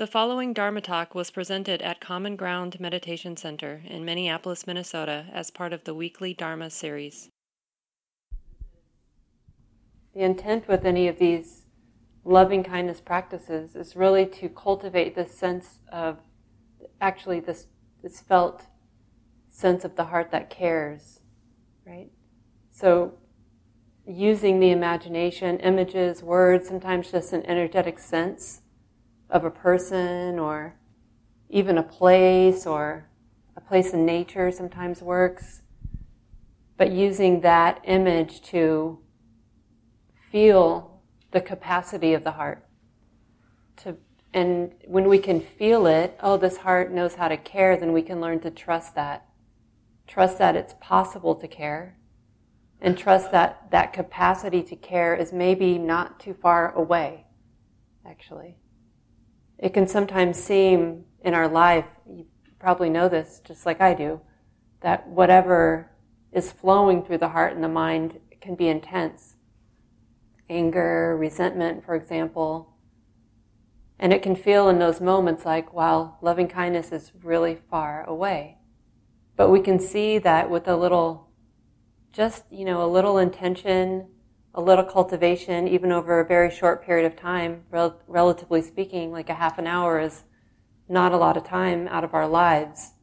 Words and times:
The 0.00 0.06
following 0.06 0.54
Dharma 0.54 0.80
talk 0.80 1.14
was 1.14 1.30
presented 1.30 1.82
at 1.82 2.00
Common 2.00 2.34
Ground 2.34 2.80
Meditation 2.80 3.36
Center 3.36 3.82
in 3.84 4.02
Minneapolis, 4.02 4.66
Minnesota, 4.66 5.26
as 5.30 5.50
part 5.50 5.74
of 5.74 5.84
the 5.84 5.92
weekly 5.92 6.32
Dharma 6.32 6.70
series. 6.70 7.28
The 10.14 10.22
intent 10.22 10.68
with 10.68 10.86
any 10.86 11.06
of 11.06 11.18
these 11.18 11.66
loving 12.24 12.64
kindness 12.64 12.98
practices 12.98 13.76
is 13.76 13.94
really 13.94 14.24
to 14.24 14.48
cultivate 14.48 15.14
this 15.14 15.36
sense 15.36 15.80
of 15.92 16.16
actually 17.02 17.40
this, 17.40 17.66
this 18.02 18.20
felt 18.20 18.68
sense 19.50 19.84
of 19.84 19.96
the 19.96 20.04
heart 20.04 20.30
that 20.30 20.48
cares, 20.48 21.20
right? 21.86 22.08
So, 22.70 23.18
using 24.06 24.60
the 24.60 24.70
imagination, 24.70 25.58
images, 25.58 26.22
words, 26.22 26.68
sometimes 26.68 27.12
just 27.12 27.34
an 27.34 27.44
energetic 27.44 27.98
sense 27.98 28.62
of 29.30 29.44
a 29.44 29.50
person 29.50 30.38
or 30.38 30.74
even 31.48 31.78
a 31.78 31.82
place 31.82 32.66
or 32.66 33.08
a 33.56 33.60
place 33.60 33.92
in 33.92 34.04
nature 34.04 34.50
sometimes 34.50 35.02
works. 35.02 35.62
But 36.76 36.92
using 36.92 37.40
that 37.42 37.80
image 37.84 38.40
to 38.42 38.98
feel 40.30 41.02
the 41.32 41.40
capacity 41.40 42.14
of 42.14 42.24
the 42.24 42.32
heart. 42.32 42.66
To, 43.78 43.96
and 44.32 44.72
when 44.86 45.08
we 45.08 45.18
can 45.18 45.40
feel 45.40 45.86
it, 45.86 46.18
oh, 46.22 46.36
this 46.36 46.58
heart 46.58 46.92
knows 46.92 47.16
how 47.16 47.28
to 47.28 47.36
care, 47.36 47.76
then 47.76 47.92
we 47.92 48.02
can 48.02 48.20
learn 48.20 48.40
to 48.40 48.50
trust 48.50 48.94
that. 48.94 49.26
Trust 50.06 50.38
that 50.38 50.56
it's 50.56 50.74
possible 50.80 51.34
to 51.34 51.46
care. 51.46 51.96
And 52.80 52.96
trust 52.96 53.30
that 53.32 53.70
that 53.70 53.92
capacity 53.92 54.62
to 54.62 54.76
care 54.76 55.14
is 55.14 55.32
maybe 55.32 55.76
not 55.76 56.18
too 56.18 56.32
far 56.32 56.72
away, 56.74 57.26
actually 58.06 58.56
it 59.60 59.74
can 59.74 59.86
sometimes 59.86 60.42
seem 60.42 61.04
in 61.22 61.34
our 61.34 61.46
life, 61.46 61.84
you 62.10 62.24
probably 62.58 62.88
know 62.88 63.08
this 63.08 63.42
just 63.44 63.66
like 63.66 63.80
I 63.80 63.92
do, 63.92 64.20
that 64.80 65.06
whatever 65.06 65.90
is 66.32 66.50
flowing 66.50 67.04
through 67.04 67.18
the 67.18 67.28
heart 67.28 67.54
and 67.54 67.62
the 67.62 67.68
mind 67.68 68.18
can 68.40 68.54
be 68.54 68.68
intense. 68.68 69.36
Anger, 70.48 71.14
resentment, 71.16 71.84
for 71.84 71.94
example. 71.94 72.74
And 73.98 74.14
it 74.14 74.22
can 74.22 74.34
feel 74.34 74.70
in 74.70 74.78
those 74.78 75.00
moments 75.00 75.44
like, 75.44 75.74
wow, 75.74 76.16
loving 76.22 76.48
kindness 76.48 76.90
is 76.90 77.12
really 77.22 77.58
far 77.70 78.02
away. 78.04 78.56
But 79.36 79.50
we 79.50 79.60
can 79.60 79.78
see 79.78 80.16
that 80.18 80.48
with 80.48 80.66
a 80.68 80.76
little, 80.76 81.28
just, 82.12 82.44
you 82.50 82.64
know, 82.64 82.82
a 82.82 82.88
little 82.88 83.18
intention, 83.18 84.08
a 84.54 84.60
little 84.60 84.84
cultivation, 84.84 85.68
even 85.68 85.92
over 85.92 86.20
a 86.20 86.26
very 86.26 86.50
short 86.50 86.84
period 86.84 87.06
of 87.06 87.16
time, 87.16 87.62
rel- 87.70 88.00
relatively 88.06 88.62
speaking, 88.62 89.12
like 89.12 89.28
a 89.28 89.34
half 89.34 89.58
an 89.58 89.66
hour 89.66 90.00
is 90.00 90.24
not 90.88 91.12
a 91.12 91.16
lot 91.16 91.36
of 91.36 91.44
time 91.44 91.86
out 91.88 92.02
of 92.02 92.14
our 92.14 92.26
lives, 92.26 92.94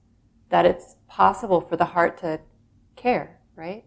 that 0.50 0.66
it's 0.66 0.96
possible 1.08 1.62
for 1.62 1.78
the 1.78 1.86
heart 1.86 2.18
to 2.18 2.40
care, 2.96 3.40
right? 3.56 3.86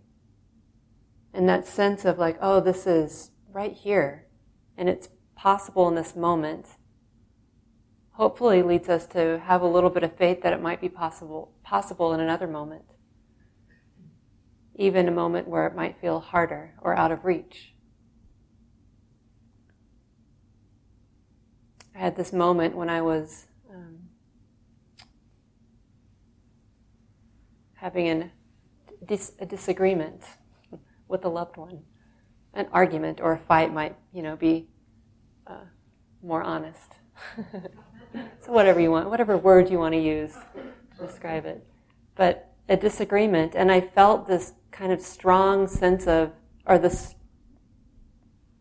And 1.35 1.49
that 1.49 1.67
sense 1.67 2.05
of 2.05 2.19
like, 2.19 2.39
oh, 2.41 2.61
this 2.61 2.87
is 2.87 3.31
right 3.53 3.75
here, 3.75 4.27
and 4.77 4.89
it's 4.89 5.09
possible 5.37 5.87
in 5.89 5.95
this 5.95 6.17
moment, 6.17 6.67
hopefully 8.13 8.63
leads 8.63 8.89
us 8.89 9.07
to 9.07 9.39
have 9.45 9.61
a 9.61 9.67
little 9.67 9.91
bit 9.91 10.03
of 10.03 10.17
faith 10.17 10.43
that 10.43 10.53
it 10.53 10.63
might 10.63 10.81
be 10.81 10.89
possible, 10.89 11.53
possible 11.63 12.15
in 12.15 12.21
another 12.21 12.47
moment 12.47 12.85
even 14.81 15.09
a 15.09 15.11
moment 15.11 15.47
where 15.47 15.67
it 15.67 15.77
might 15.77 16.01
feel 16.01 16.21
harder 16.21 16.73
or 16.81 16.97
out 16.97 17.13
of 17.13 17.27
reach. 17.27 17.75
I 21.95 21.99
had 21.99 22.17
this 22.17 22.33
moment 22.33 22.75
when 22.75 22.89
I 22.89 23.03
was 23.03 23.47
um, 23.71 23.99
having 27.75 28.09
an, 28.09 28.31
dis- 29.05 29.33
a 29.39 29.45
disagreement 29.45 30.23
with 31.09 31.27
a 31.27 31.29
loved 31.29 31.59
one. 31.59 31.83
An 32.55 32.67
argument 32.73 33.21
or 33.21 33.33
a 33.33 33.39
fight 33.39 33.75
might, 33.75 33.97
you 34.15 34.23
know, 34.23 34.35
be 34.35 34.67
uh, 35.47 35.67
more 36.23 36.43
honest. 36.43 36.95
so 38.41 38.51
whatever 38.51 38.81
you 38.81 38.91
want, 38.91 39.11
whatever 39.11 39.37
word 39.37 39.69
you 39.69 39.79
want 39.79 39.93
to 39.93 40.01
use 40.01 40.33
to 40.97 41.07
describe 41.07 41.45
it. 41.45 41.67
But 42.17 42.50
a 42.71 42.77
disagreement, 42.77 43.55
and 43.57 43.71
I 43.71 43.81
felt 43.81 44.29
this 44.29 44.53
kind 44.71 44.93
of 44.93 45.01
strong 45.01 45.67
sense 45.67 46.07
of, 46.07 46.31
or 46.65 46.79
this 46.79 47.17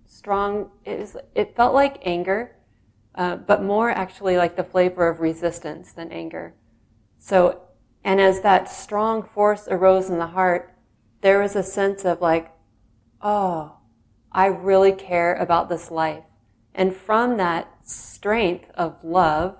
strong, 0.08 0.72
it, 0.84 1.00
was, 1.00 1.16
it 1.36 1.56
felt 1.56 1.76
like 1.76 2.02
anger, 2.06 2.56
uh, 3.14 3.36
but 3.36 3.64
more 3.64 3.92
actually 3.92 4.36
like 4.36 4.56
the 4.56 4.64
flavor 4.64 5.08
of 5.08 5.20
resistance 5.20 5.94
than 5.94 6.12
anger. 6.12 6.56
So, 7.20 7.62
and 8.04 8.20
as 8.20 8.42
that 8.42 8.68
strong 8.68 9.22
force 9.22 9.68
arose 9.70 10.10
in 10.10 10.18
the 10.18 10.28
heart, 10.28 10.76
there 11.22 11.40
was 11.40 11.56
a 11.56 11.64
sense 11.64 12.04
of 12.04 12.20
like, 12.20 12.52
oh, 13.22 13.78
I 14.32 14.48
really 14.48 14.92
care 14.92 15.36
about 15.36 15.70
this 15.70 15.92
life. 15.92 16.24
And 16.74 16.96
from 16.96 17.38
that 17.38 17.68
strength 17.88 18.72
of 18.74 19.04
love, 19.04 19.58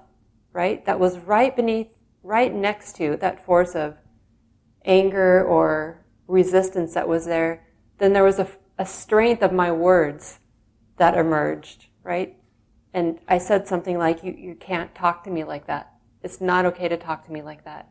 right, 0.54 0.84
that 0.86 1.00
was 1.00 1.20
right 1.20 1.56
beneath, 1.56 1.90
right 2.24 2.54
next 2.54 2.96
to 2.96 3.16
that 3.18 3.46
force 3.46 3.76
of 3.76 3.96
anger 4.90 5.46
or 5.46 6.04
resistance 6.28 6.96
that 6.96 7.08
was 7.08 7.26
there, 7.26 7.66
then 8.00 8.12
there 8.12 8.24
was 8.24 8.40
a, 8.40 8.48
a 8.78 8.86
strength 8.86 9.44
of 9.44 9.54
my 9.54 9.72
words 9.72 10.40
that 10.98 11.16
emerged, 11.16 11.86
right? 12.04 12.36
And 12.94 13.20
I 13.28 13.38
said 13.38 13.68
something 13.68 13.98
like, 13.98 14.24
you, 14.24 14.34
you 14.34 14.56
can't 14.56 14.94
talk 14.96 15.24
to 15.24 15.30
me 15.30 15.44
like 15.44 15.68
that. 15.68 15.94
It's 16.24 16.42
not 16.42 16.66
okay 16.66 16.88
to 16.90 16.98
talk 16.98 17.26
to 17.28 17.32
me 17.32 17.42
like 17.42 17.64
that. 17.66 17.90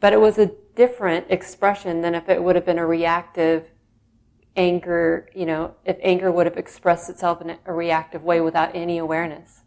But 0.00 0.12
it 0.12 0.20
was 0.20 0.38
a 0.38 0.50
different 0.74 1.26
expression 1.30 2.00
than 2.00 2.14
if 2.14 2.28
it 2.28 2.42
would 2.42 2.56
have 2.56 2.66
been 2.66 2.78
a 2.78 2.86
reactive 2.86 3.70
anger, 4.56 5.28
you 5.34 5.46
know, 5.46 5.76
if 5.84 5.96
anger 6.02 6.30
would 6.32 6.46
have 6.46 6.56
expressed 6.56 7.08
itself 7.08 7.40
in 7.40 7.56
a 7.64 7.72
reactive 7.72 8.24
way 8.24 8.40
without 8.40 8.74
any 8.74 8.98
awareness. 8.98 9.62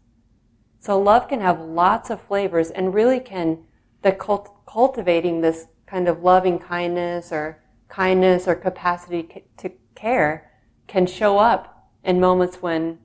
So 0.80 1.00
love 1.00 1.28
can 1.28 1.40
have 1.40 1.58
lots 1.58 2.10
of 2.10 2.20
flavors 2.20 2.70
and 2.70 2.94
really 2.94 3.18
can, 3.18 3.64
the 4.02 4.12
cult, 4.12 4.66
cultivating 4.66 5.40
this 5.40 5.66
kind 5.86 6.08
of 6.08 6.22
loving 6.22 6.58
kindness 6.58 7.32
or 7.32 7.62
kindness 7.88 8.48
or 8.48 8.54
capacity 8.54 9.44
to 9.56 9.70
care 9.94 10.50
can 10.86 11.06
show 11.06 11.38
up 11.38 11.90
in 12.04 12.20
moments 12.20 12.62
when 12.62 12.98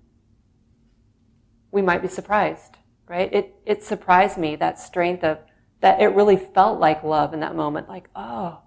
we 1.71 1.81
might 1.81 2.01
be 2.01 2.07
surprised, 2.07 2.77
right? 3.07 3.31
It, 3.33 3.55
it 3.65 3.83
surprised 3.83 4.37
me, 4.37 4.55
that 4.57 4.79
strength 4.79 5.23
of, 5.23 5.39
that 5.79 6.01
it 6.01 6.07
really 6.07 6.37
felt 6.37 6.79
like 6.79 7.03
love 7.03 7.33
in 7.33 7.39
that 7.39 7.55
moment. 7.55 7.87
Like, 7.87 8.09
oh, 8.15 8.59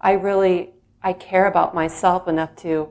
I 0.00 0.12
really, 0.12 0.74
I 1.02 1.12
care 1.12 1.46
about 1.46 1.74
myself 1.74 2.28
enough 2.28 2.54
to 2.56 2.90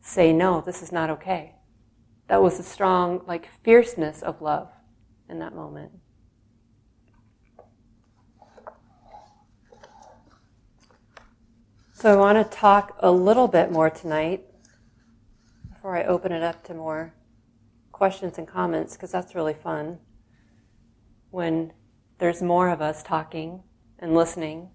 say, 0.00 0.32
no, 0.32 0.60
this 0.60 0.82
is 0.82 0.92
not 0.92 1.10
okay. 1.10 1.54
That 2.28 2.42
was 2.42 2.58
a 2.58 2.62
strong, 2.62 3.22
like, 3.26 3.48
fierceness 3.62 4.22
of 4.22 4.42
love 4.42 4.68
in 5.28 5.38
that 5.40 5.54
moment. 5.54 5.92
So 12.04 12.12
I 12.12 12.16
want 12.16 12.36
to 12.36 12.58
talk 12.58 12.98
a 12.98 13.10
little 13.10 13.48
bit 13.48 13.72
more 13.72 13.88
tonight 13.88 14.44
before 15.72 15.96
I 15.96 16.04
open 16.04 16.32
it 16.32 16.42
up 16.42 16.62
to 16.64 16.74
more 16.74 17.14
questions 17.92 18.36
and 18.36 18.46
comments, 18.46 18.92
because 18.92 19.10
that's 19.10 19.34
really 19.34 19.54
fun 19.54 20.00
when 21.30 21.72
there's 22.18 22.42
more 22.42 22.68
of 22.68 22.82
us 22.82 23.02
talking 23.02 23.62
and 23.98 24.14
listening, 24.14 24.68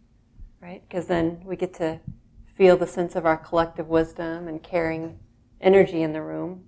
right? 0.59 0.81
Because 0.89 1.05
then 1.05 1.43
we 1.45 1.55
get 1.55 1.75
to 1.75 1.99
feel 2.47 2.75
the 2.75 2.87
sense 2.87 3.15
of 3.15 3.27
our 3.27 3.37
collective 3.37 3.89
wisdom 3.89 4.47
and 4.47 4.63
caring 4.63 5.19
energy 5.61 6.01
in 6.01 6.13
the 6.13 6.23
room. 6.23 6.63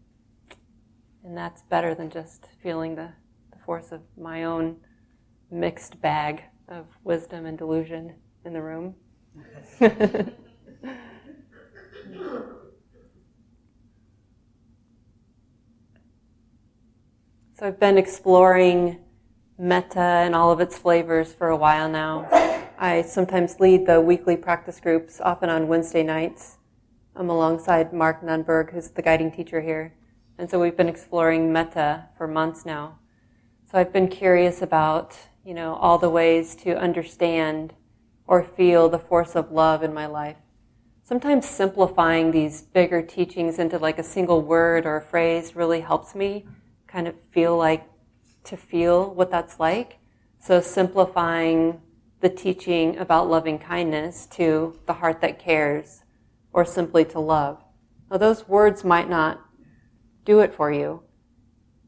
And 1.23 1.35
that's 1.35 1.63
better 1.63 1.95
than 1.95 2.11
just 2.11 2.49
feeling 2.61 2.93
the, 2.93 3.09
the 3.51 3.57
force 3.65 3.91
of 3.91 4.01
my 4.15 4.43
own 4.43 4.77
mixed 5.49 5.99
bag 6.03 6.43
of 6.67 6.85
wisdom 7.03 7.47
and 7.47 7.57
delusion 7.57 8.13
in 8.45 8.53
the 8.53 8.61
room. 8.61 8.93
So 17.61 17.67
I've 17.67 17.79
been 17.79 17.99
exploring 17.99 18.97
metta 19.59 19.99
and 19.99 20.33
all 20.33 20.49
of 20.51 20.59
its 20.61 20.79
flavors 20.79 21.31
for 21.31 21.49
a 21.49 21.55
while 21.55 21.87
now. 21.87 22.27
I 22.79 23.03
sometimes 23.03 23.59
lead 23.59 23.85
the 23.85 24.01
weekly 24.01 24.35
practice 24.35 24.79
groups, 24.79 25.21
often 25.21 25.47
on 25.47 25.67
Wednesday 25.67 26.01
nights. 26.01 26.57
I'm 27.15 27.29
alongside 27.29 27.93
Mark 27.93 28.23
Nunberg, 28.23 28.71
who's 28.71 28.89
the 28.89 29.03
guiding 29.03 29.31
teacher 29.31 29.61
here. 29.61 29.93
And 30.39 30.49
so 30.49 30.59
we've 30.59 30.75
been 30.75 30.89
exploring 30.89 31.53
metta 31.53 32.05
for 32.17 32.27
months 32.27 32.65
now. 32.65 32.97
So 33.71 33.77
I've 33.77 33.93
been 33.93 34.07
curious 34.07 34.63
about, 34.63 35.15
you 35.45 35.53
know, 35.53 35.75
all 35.75 35.99
the 35.99 36.09
ways 36.09 36.55
to 36.63 36.75
understand 36.75 37.75
or 38.25 38.41
feel 38.41 38.89
the 38.89 38.97
force 38.97 39.35
of 39.35 39.51
love 39.51 39.83
in 39.83 39.93
my 39.93 40.07
life 40.07 40.37
sometimes 41.03 41.45
simplifying 41.45 42.31
these 42.31 42.61
bigger 42.61 43.01
teachings 43.01 43.59
into 43.59 43.77
like 43.77 43.99
a 43.99 44.03
single 44.03 44.41
word 44.41 44.85
or 44.85 44.95
a 44.95 45.01
phrase 45.01 45.57
really 45.57 45.81
helps 45.81 46.15
me 46.15 46.45
kind 46.91 47.07
of 47.07 47.15
feel 47.31 47.57
like 47.57 47.87
to 48.43 48.57
feel 48.57 49.13
what 49.13 49.31
that's 49.31 49.59
like. 49.59 49.99
So 50.39 50.59
simplifying 50.59 51.81
the 52.19 52.29
teaching 52.29 52.97
about 52.97 53.29
loving 53.29 53.57
kindness 53.57 54.25
to 54.27 54.77
the 54.85 54.93
heart 54.93 55.21
that 55.21 55.39
cares 55.39 56.03
or 56.53 56.65
simply 56.65 57.05
to 57.05 57.19
love. 57.19 57.63
Now, 58.09 58.17
those 58.17 58.47
words 58.47 58.83
might 58.83 59.09
not 59.09 59.41
do 60.25 60.39
it 60.39 60.53
for 60.53 60.71
you, 60.71 61.03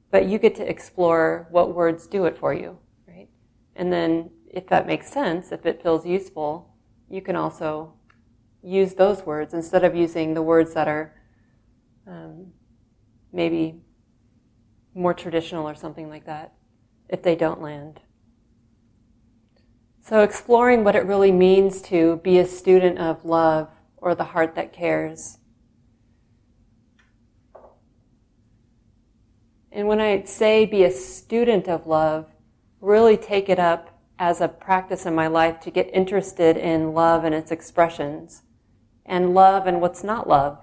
but 0.09 0.25
you 0.25 0.39
get 0.39 0.55
to 0.55 0.67
explore 0.69 1.47
what 1.51 1.75
words 1.75 2.07
do 2.07 2.25
it 2.25 2.37
for 2.37 2.53
you, 2.53 2.77
right? 3.07 3.27
And 3.75 3.91
then, 3.91 4.31
if 4.49 4.67
that 4.67 4.87
makes 4.87 5.11
sense, 5.11 5.51
if 5.51 5.65
it 5.65 5.81
feels 5.83 6.05
useful, 6.05 6.75
you 7.09 7.21
can 7.21 7.35
also 7.35 7.93
use 8.63 8.93
those 8.93 9.25
words 9.25 9.53
instead 9.53 9.83
of 9.83 9.95
using 9.95 10.33
the 10.33 10.41
words 10.41 10.73
that 10.75 10.87
are 10.87 11.13
um, 12.07 12.53
maybe 13.31 13.81
more 14.93 15.13
traditional 15.13 15.67
or 15.67 15.75
something 15.75 16.09
like 16.09 16.25
that 16.25 16.53
if 17.09 17.23
they 17.23 17.35
don't 17.35 17.61
land. 17.61 17.99
So, 20.01 20.21
exploring 20.21 20.83
what 20.83 20.95
it 20.95 21.05
really 21.05 21.31
means 21.31 21.81
to 21.83 22.17
be 22.17 22.37
a 22.37 22.45
student 22.45 22.99
of 22.99 23.23
love 23.23 23.69
or 23.97 24.15
the 24.15 24.25
heart 24.25 24.55
that 24.55 24.73
cares. 24.73 25.37
And 29.71 29.87
when 29.87 29.99
I 29.99 30.23
say 30.25 30.65
be 30.65 30.83
a 30.83 30.91
student 30.91 31.67
of 31.67 31.87
love, 31.87 32.27
really 32.81 33.17
take 33.17 33.49
it 33.49 33.59
up 33.59 33.97
as 34.19 34.39
a 34.39 34.47
practice 34.47 35.05
in 35.05 35.15
my 35.15 35.27
life 35.27 35.59
to 35.61 35.71
get 35.71 35.89
interested 35.93 36.57
in 36.57 36.93
love 36.93 37.23
and 37.23 37.33
its 37.33 37.51
expressions, 37.51 38.43
and 39.05 39.33
love 39.33 39.65
and 39.65 39.81
what's 39.81 40.03
not 40.03 40.27
love. 40.27 40.62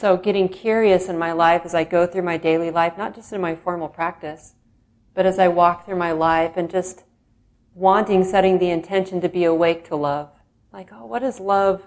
So, 0.00 0.16
getting 0.16 0.48
curious 0.48 1.10
in 1.10 1.18
my 1.18 1.32
life 1.32 1.60
as 1.66 1.74
I 1.74 1.84
go 1.84 2.06
through 2.06 2.22
my 2.22 2.38
daily 2.38 2.70
life, 2.70 2.96
not 2.96 3.14
just 3.14 3.34
in 3.34 3.40
my 3.42 3.54
formal 3.54 3.88
practice, 3.88 4.54
but 5.12 5.26
as 5.26 5.38
I 5.38 5.48
walk 5.48 5.84
through 5.84 5.98
my 5.98 6.12
life 6.12 6.52
and 6.56 6.70
just 6.70 7.04
wanting, 7.74 8.24
setting 8.24 8.58
the 8.58 8.70
intention 8.70 9.20
to 9.20 9.28
be 9.28 9.44
awake 9.44 9.86
to 9.88 9.96
love. 9.96 10.30
Like, 10.72 10.88
oh, 10.90 11.04
what 11.04 11.22
is 11.22 11.38
love? 11.38 11.82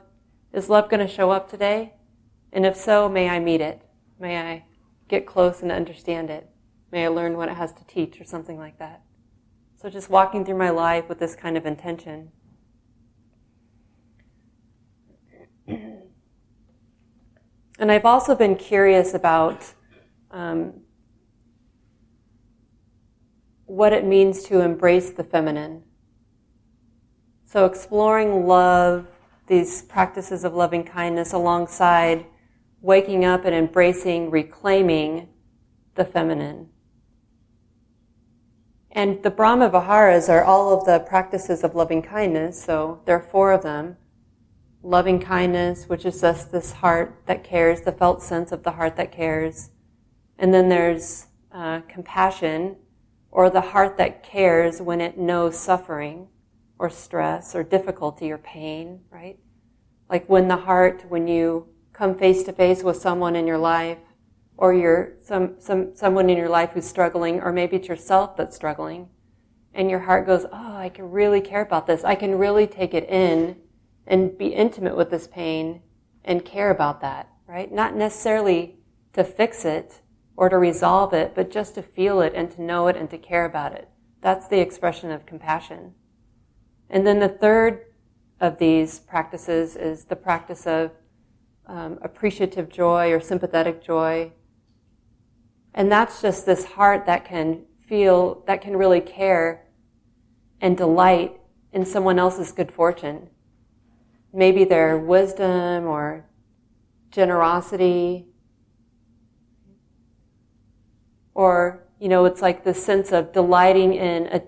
Is 0.54 0.70
love 0.70 0.92
going 0.92 1.00
to 1.00 1.12
show 1.12 1.32
up 1.32 1.50
today? 1.50 1.94
And 2.52 2.68
if 2.68 2.76
so, 2.76 3.10
may 3.10 3.30
I 3.30 3.40
meet 3.40 3.62
it? 3.62 3.82
May 4.20 4.38
I 4.38 4.66
get 5.08 5.26
close 5.26 5.64
and 5.64 5.72
understand 5.72 6.30
it? 6.30 6.48
May 6.92 7.06
I 7.06 7.08
learn 7.08 7.36
what 7.36 7.50
it 7.50 7.58
has 7.58 7.74
to 7.74 7.84
teach 7.86 8.22
or 8.22 8.26
something 8.26 8.60
like 8.60 8.78
that? 8.78 9.02
So 9.82 9.90
just 9.90 10.12
walking 10.12 10.46
through 10.46 10.60
my 10.60 10.70
life 10.70 11.10
with 11.10 11.18
this 11.18 11.36
kind 11.36 11.58
of 11.58 11.66
intention. 11.66 12.30
And 17.84 17.92
I've 17.92 18.06
also 18.06 18.34
been 18.34 18.56
curious 18.56 19.14
about 19.14 19.74
um, 20.32 20.72
what 23.66 23.92
it 23.92 24.06
means 24.06 24.42
to 24.44 24.62
embrace 24.62 25.12
the 25.12 25.26
feminine. 25.26 25.84
So, 27.44 27.66
exploring 27.66 28.48
love, 28.48 29.08
these 29.48 29.82
practices 29.82 30.46
of 30.46 30.54
loving 30.54 30.86
kindness 30.86 31.34
alongside 31.34 32.26
waking 32.80 33.26
up 33.26 33.44
and 33.44 33.54
embracing, 33.54 34.32
reclaiming 34.32 35.28
the 35.96 36.06
feminine. 36.06 36.70
And 38.94 39.22
the 39.24 39.30
Brahma 39.30 39.70
Viharas 39.70 40.30
are 40.30 40.46
all 40.46 40.74
of 40.74 40.86
the 40.86 41.00
practices 41.00 41.66
of 41.66 41.76
loving 41.76 42.02
kindness, 42.02 42.64
so 42.64 43.02
there 43.04 43.18
are 43.18 43.30
four 43.30 43.52
of 43.52 43.62
them. 43.62 43.98
Loving 44.86 45.20
kindness, 45.20 45.86
which 45.86 46.06
is 46.06 46.20
just 46.20 46.52
this 46.52 46.74
heart 46.74 47.24
that 47.26 47.42
cares, 47.42 47.82
the 47.82 47.94
felt 47.94 48.22
sense 48.22 48.52
of 48.52 48.64
the 48.64 48.72
heart 48.72 48.98
that 48.98 49.14
cares. 49.14 49.70
And 50.38 50.54
then 50.54 50.68
there's 50.68 51.28
uh, 51.54 51.82
compassion, 51.88 52.76
or 53.32 53.50
the 53.50 53.62
heart 53.62 53.98
that 53.98 54.24
cares 54.24 54.82
when 54.82 55.00
it 55.00 55.18
knows 55.18 55.58
suffering 55.58 56.28
or 56.78 56.90
stress 56.90 57.56
or 57.56 57.64
difficulty 57.64 58.30
or 58.30 58.38
pain, 58.38 59.00
right? 59.10 59.40
Like 60.10 60.28
when 60.28 60.50
the 60.50 60.58
heart, 60.58 61.06
when 61.08 61.28
you 61.30 61.68
come 61.94 62.18
face 62.18 62.44
to 62.44 62.52
face 62.52 62.84
with 62.84 62.98
someone 62.98 63.38
in 63.38 63.48
your 63.48 63.58
life, 63.58 64.00
or 64.58 64.74
you're 64.74 65.14
some, 65.22 65.56
some, 65.60 65.96
someone 65.96 66.30
in 66.30 66.38
your 66.38 66.50
life 66.50 66.72
who's 66.74 66.86
struggling, 66.88 67.40
or 67.40 67.54
maybe 67.54 67.78
it's 67.78 67.88
yourself 67.88 68.36
that's 68.36 68.56
struggling, 68.56 69.08
and 69.74 69.90
your 69.90 70.00
heart 70.02 70.28
goes, 70.28 70.46
Oh, 70.52 70.76
I 70.76 70.90
can 70.90 71.10
really 71.10 71.40
care 71.40 71.62
about 71.62 71.88
this. 71.88 72.04
I 72.04 72.16
can 72.16 72.38
really 72.38 72.68
take 72.68 72.94
it 72.94 73.10
in 73.10 73.56
and 74.06 74.38
be 74.38 74.48
intimate 74.48 74.98
with 74.98 75.10
this 75.10 75.28
pain 75.28 75.82
and 76.24 76.46
care 76.46 76.72
about 76.72 77.02
that, 77.02 77.30
right? 77.48 77.72
Not 77.72 77.96
necessarily 77.96 78.78
to 79.14 79.24
fix 79.24 79.66
it, 79.66 80.02
or 80.36 80.50
to 80.50 80.58
resolve 80.58 81.14
it, 81.14 81.34
but 81.36 81.52
just 81.52 81.76
to 81.76 81.82
feel 81.82 82.22
it 82.22 82.34
and 82.36 82.50
to 82.52 82.62
know 82.62 82.88
it 82.88 82.96
and 82.96 83.10
to 83.10 83.18
care 83.18 83.46
about 83.46 83.74
it. 83.74 83.88
That's 84.22 84.48
the 84.48 84.60
expression 84.60 85.12
of 85.12 85.26
compassion. 85.26 85.94
And 86.90 87.06
then 87.06 87.20
the 87.20 87.30
third 87.30 87.86
of 88.40 88.58
these 88.58 89.00
practices 89.00 89.76
is 89.76 90.06
the 90.06 90.16
practice 90.16 90.66
of 90.66 90.92
um, 91.68 92.00
appreciative 92.02 92.70
joy 92.70 93.12
or 93.12 93.20
sympathetic 93.20 93.84
joy. 93.84 94.32
And 95.74 95.92
that's 95.92 96.22
just 96.22 96.46
this 96.46 96.66
heart 96.66 97.06
that 97.06 97.26
can 97.26 97.66
feel, 97.88 98.44
that 98.48 98.62
can 98.62 98.76
really 98.76 99.02
care 99.02 99.66
and 100.62 100.76
delight 100.76 101.40
in 101.72 101.86
someone 101.86 102.20
else's 102.20 102.52
good 102.52 102.72
fortune. 102.72 103.30
Maybe 104.34 104.64
their 104.64 104.98
wisdom 104.98 105.86
or 105.86 106.26
generosity 107.12 108.28
Or, 111.36 111.88
you 112.00 112.10
know, 112.10 112.26
it's 112.26 112.42
like 112.42 112.64
the 112.64 112.74
sense 112.74 113.12
of 113.12 113.32
delighting 113.32 113.94
in 113.94 114.28
a, 114.28 114.42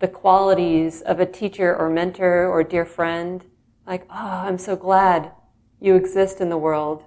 the 0.00 0.08
qualities 0.08 1.02
of 1.02 1.20
a 1.20 1.26
teacher 1.26 1.74
or 1.74 1.88
mentor 1.88 2.48
or 2.48 2.62
dear 2.64 2.84
friend. 2.84 3.44
Like, 3.86 4.06
oh, 4.10 4.14
I'm 4.14 4.58
so 4.58 4.76
glad 4.76 5.32
you 5.80 5.94
exist 5.94 6.40
in 6.40 6.48
the 6.48 6.58
world 6.58 7.04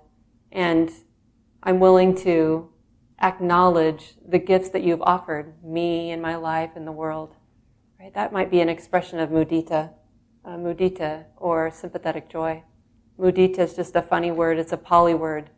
and 0.51 0.89
I'm 1.61 1.79
willing 1.79 2.15
to 2.17 2.69
acknowledge 3.21 4.15
the 4.25 4.39
gifts 4.39 4.69
that 4.69 4.83
you've 4.83 5.01
offered 5.01 5.61
me 5.63 6.11
and 6.11 6.21
my 6.21 6.35
life 6.35 6.71
and 6.75 6.87
the 6.87 6.91
world. 6.91 7.35
Right? 7.99 8.13
That 8.13 8.31
might 8.31 8.49
be 8.49 8.61
an 8.61 8.69
expression 8.69 9.19
of 9.19 9.29
mudita, 9.29 9.91
uh, 10.45 10.51
mudita 10.51 11.25
or 11.37 11.71
sympathetic 11.71 12.29
joy. 12.29 12.63
Mudita 13.19 13.59
is 13.59 13.75
just 13.75 13.95
a 13.95 14.01
funny 14.01 14.31
word. 14.31 14.57
It's 14.57 14.71
a 14.71 14.77
Pali 14.77 15.13
word, 15.13 15.49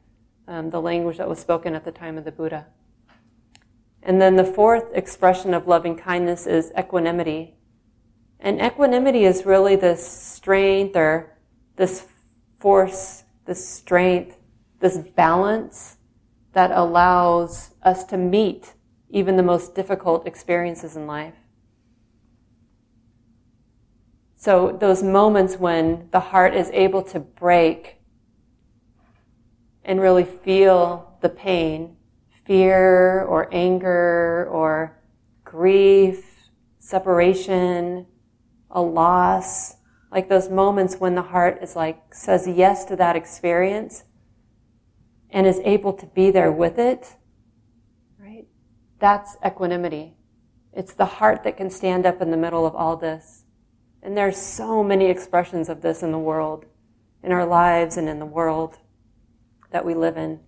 um, 0.47 0.69
the 0.69 0.81
language 0.81 1.17
that 1.17 1.29
was 1.29 1.39
spoken 1.39 1.75
at 1.75 1.85
the 1.85 1.91
time 1.91 2.17
of 2.17 2.25
the 2.25 2.31
Buddha. 2.31 2.67
And 4.03 4.21
then 4.21 4.35
the 4.35 4.43
fourth 4.43 4.85
expression 4.93 5.53
of 5.53 5.67
loving 5.67 5.95
kindness 5.95 6.47
is 6.47 6.71
equanimity. 6.77 7.55
And 8.39 8.59
equanimity 8.59 9.25
is 9.25 9.45
really 9.45 9.75
this 9.75 10.05
strength 10.05 10.95
or 10.95 11.37
this 11.75 12.07
force, 12.59 13.23
this 13.45 13.67
strength, 13.67 14.37
this 14.79 14.97
balance 14.97 15.97
that 16.53 16.71
allows 16.71 17.71
us 17.83 18.03
to 18.05 18.17
meet 18.17 18.73
even 19.09 19.35
the 19.35 19.43
most 19.43 19.75
difficult 19.75 20.25
experiences 20.25 20.95
in 20.95 21.05
life. 21.05 21.35
So 24.41 24.75
those 24.81 25.03
moments 25.03 25.57
when 25.57 26.07
the 26.09 26.19
heart 26.19 26.55
is 26.55 26.71
able 26.73 27.03
to 27.03 27.19
break 27.19 27.97
and 29.85 30.01
really 30.01 30.23
feel 30.23 31.15
the 31.21 31.29
pain 31.29 31.95
fear 32.43 33.21
or 33.21 33.47
anger 33.51 34.47
or 34.49 34.97
grief, 35.43 36.25
separation, 36.79 38.07
a 38.71 38.81
loss, 38.81 39.75
like 40.11 40.27
those 40.27 40.49
moments 40.49 40.95
when 40.95 41.13
the 41.13 41.21
heart 41.21 41.59
is 41.61 41.75
like, 41.75 42.15
says 42.15 42.47
yes 42.47 42.83
to 42.85 42.95
that 42.95 43.15
experience 43.15 44.05
and 45.29 45.45
is 45.45 45.59
able 45.63 45.93
to 45.93 46.07
be 46.07 46.31
there 46.31 46.51
with 46.51 46.79
it, 46.79 47.15
right? 48.19 48.47
That's 48.97 49.37
equanimity. 49.45 50.15
It's 50.73 50.95
the 50.95 51.05
heart 51.05 51.43
that 51.43 51.57
can 51.57 51.69
stand 51.69 52.07
up 52.07 52.23
in 52.23 52.31
the 52.31 52.37
middle 52.37 52.65
of 52.65 52.75
all 52.75 52.97
this. 52.97 53.43
And 54.03 54.17
there's 54.17 54.37
so 54.37 54.83
many 54.83 55.05
expressions 55.05 55.69
of 55.69 55.81
this 55.81 56.03
in 56.03 56.11
the 56.11 56.19
world, 56.19 56.65
in 57.23 57.31
our 57.31 57.45
lives 57.45 57.97
and 57.97 58.09
in 58.09 58.19
the 58.19 58.25
world 58.25 58.77
that 59.71 59.85
we 59.85 59.93
live 59.93 60.17
in 60.17 60.39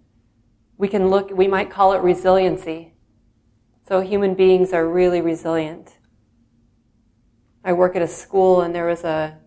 we 0.77 0.87
can 0.87 1.09
look, 1.09 1.29
we 1.31 1.47
might 1.47 1.69
call 1.69 1.93
it 1.93 2.01
resiliency. 2.01 2.93
So 3.87 4.01
human 4.01 4.33
beings 4.33 4.73
are 4.73 4.87
really 4.87 5.21
resilient. 5.21 5.97
I 7.63 7.73
work 7.73 7.95
at 7.95 8.01
a 8.01 8.07
school 8.07 8.61
and 8.61 8.73
there 8.73 8.87
was 8.87 9.03
a 9.03 9.37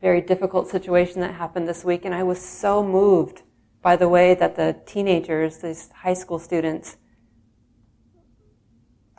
very 0.00 0.20
difficult 0.20 0.68
situation 0.68 1.20
that 1.20 1.34
happened 1.34 1.66
this 1.66 1.84
week 1.84 2.04
and 2.04 2.14
I 2.14 2.22
was 2.22 2.40
so 2.40 2.84
moved 2.84 3.42
by 3.82 3.96
the 3.96 4.08
way 4.08 4.34
that 4.34 4.56
the 4.56 4.80
teenagers, 4.86 5.58
these 5.58 5.90
high 5.90 6.14
school 6.14 6.38
students, 6.38 6.96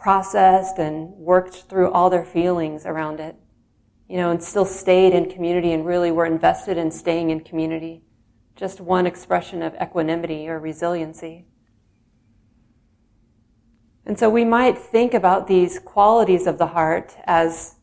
processed 0.01 0.77
and 0.77 1.10
worked 1.12 1.63
through 1.70 1.91
all 1.91 2.10
their 2.10 2.25
feelings 2.25 2.86
around 2.86 3.20
it. 3.20 3.36
You 4.08 4.18
know, 4.18 4.32
and 4.32 4.44
still 4.44 4.65
stayed 4.65 5.13
in 5.13 5.29
community 5.29 5.72
and 5.72 5.86
really 5.86 6.12
were 6.12 6.25
invested 6.25 6.77
in 6.77 6.89
staying 6.89 7.29
in 7.29 7.41
community 7.41 8.01
just 8.60 8.82
one 8.82 9.08
expression 9.08 9.62
of 9.62 9.74
equanimity 9.82 10.50
or 10.50 10.60
resiliency. 10.60 11.46
And 14.06 14.20
so 14.20 14.29
we 14.29 14.44
might 14.44 14.77
think 14.77 15.13
about 15.13 15.48
these 15.48 15.79
qualities 15.79 16.46
of 16.46 16.58
the 16.58 16.68
heart 16.68 17.15
as 17.24 17.75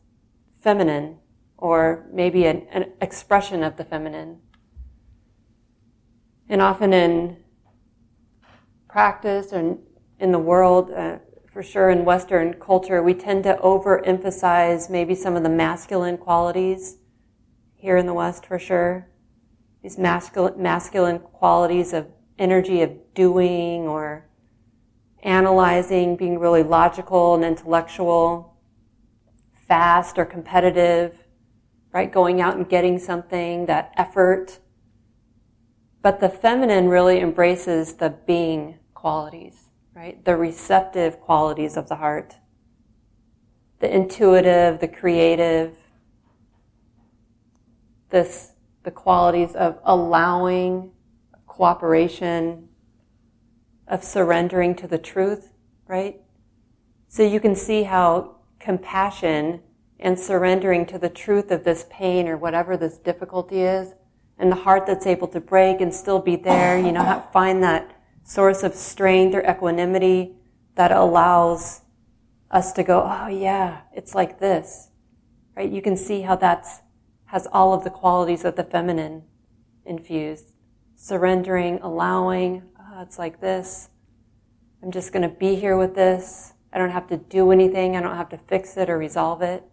feminine 0.61 1.17
or 1.57 2.05
maybe 2.13 2.45
an, 2.45 2.67
an 2.69 2.91
expression 3.01 3.63
of 3.63 3.77
the 3.77 3.85
feminine. 3.85 4.39
And 6.47 6.61
often 6.61 6.93
in 6.93 7.37
practice 8.87 9.51
and 9.51 9.79
in 10.19 10.31
the 10.31 10.39
world, 10.39 10.91
uh, 10.91 11.17
for 11.57 11.63
sure 11.63 11.89
in 11.89 12.05
Western 12.05 12.53
culture, 12.53 13.01
we 13.01 13.15
tend 13.15 13.43
to 13.43 13.55
overemphasize 13.63 14.91
maybe 14.91 15.15
some 15.15 15.35
of 15.35 15.41
the 15.41 15.49
masculine 15.49 16.15
qualities 16.15 16.97
here 17.73 17.97
in 17.97 18.05
the 18.05 18.13
West 18.13 18.45
for 18.45 18.59
sure. 18.59 19.09
These 19.81 19.97
masculine, 19.97 20.61
masculine 20.61 21.17
qualities 21.17 21.93
of 21.93 22.05
energy 22.37 22.83
of 22.83 22.91
doing 23.15 23.87
or 23.87 24.29
analyzing, 25.23 26.15
being 26.15 26.37
really 26.37 26.61
logical 26.61 27.33
and 27.33 27.43
intellectual, 27.43 28.55
fast 29.67 30.19
or 30.19 30.25
competitive, 30.25 31.17
right? 31.91 32.11
Going 32.11 32.39
out 32.39 32.55
and 32.55 32.69
getting 32.69 32.99
something, 32.99 33.65
that 33.65 33.93
effort. 33.97 34.59
But 36.03 36.19
the 36.19 36.29
feminine 36.29 36.87
really 36.87 37.19
embraces 37.19 37.95
the 37.95 38.11
being 38.11 38.77
qualities, 38.93 39.66
right? 39.97 40.23
The 40.23 40.37
receptive 40.37 41.19
qualities 41.19 41.75
of 41.75 41.89
the 41.89 41.95
heart. 41.95 42.35
The 43.79 43.93
intuitive, 43.93 44.79
the 44.79 44.87
creative, 44.87 45.75
this, 48.11 48.51
the 48.83 48.91
qualities 48.91 49.55
of 49.55 49.79
allowing, 49.83 50.91
cooperation, 51.47 52.69
of 53.87 54.03
surrendering 54.03 54.75
to 54.75 54.87
the 54.87 54.99
truth, 54.99 55.51
right? 55.87 56.21
So 57.07 57.23
you 57.23 57.39
can 57.39 57.55
see 57.55 57.83
how 57.83 58.35
compassion 58.59 59.61
and 59.99 60.19
surrendering 60.19 60.85
to 60.87 60.99
the 60.99 61.09
truth 61.09 61.49
of 61.49 61.63
this 61.63 61.87
pain 61.89 62.27
or 62.27 62.37
whatever 62.37 62.77
this 62.77 62.99
difficulty 62.99 63.61
is, 63.61 63.93
and 64.37 64.51
the 64.51 64.57
heart 64.57 64.85
that's 64.85 65.07
able 65.07 65.27
to 65.29 65.39
break 65.39 65.81
and 65.81 65.91
still 65.91 66.19
be 66.19 66.35
there, 66.35 66.77
you 66.77 66.91
know, 66.91 67.23
find 67.33 67.63
that 67.63 67.96
source 68.27 68.61
of 68.61 68.75
strength 68.75 69.33
or 69.33 69.41
equanimity 69.49 70.35
that 70.75 70.91
allows 70.91 71.81
us 72.51 72.73
to 72.73 72.83
go, 72.83 73.01
oh 73.01 73.27
yeah, 73.27 73.81
it's 73.93 74.13
like 74.13 74.37
this, 74.37 74.89
right? 75.55 75.71
You 75.71 75.81
can 75.81 75.95
see 75.95 76.21
how 76.21 76.35
that's 76.35 76.81
has 77.27 77.47
all 77.51 77.73
of 77.73 77.83
the 77.83 77.89
qualities 77.89 78.43
of 78.45 78.55
the 78.55 78.63
feminine 78.63 79.23
infused. 79.85 80.53
Surrendering, 80.95 81.79
allowing, 81.81 82.63
oh, 82.79 83.01
it's 83.01 83.17
like 83.17 83.39
this. 83.39 83.89
I'm 84.83 84.91
just 84.91 85.11
going 85.11 85.23
to 85.23 85.35
be 85.35 85.55
here 85.55 85.77
with 85.77 85.95
this. 85.95 86.53
I 86.71 86.77
don't 86.77 86.89
have 86.89 87.07
to 87.07 87.17
do 87.17 87.51
anything. 87.51 87.95
I 87.95 88.01
don't 88.01 88.15
have 88.15 88.29
to 88.29 88.37
fix 88.37 88.77
it 88.77 88.89
or 88.89 88.97
resolve 88.97 89.41
it. 89.41 89.63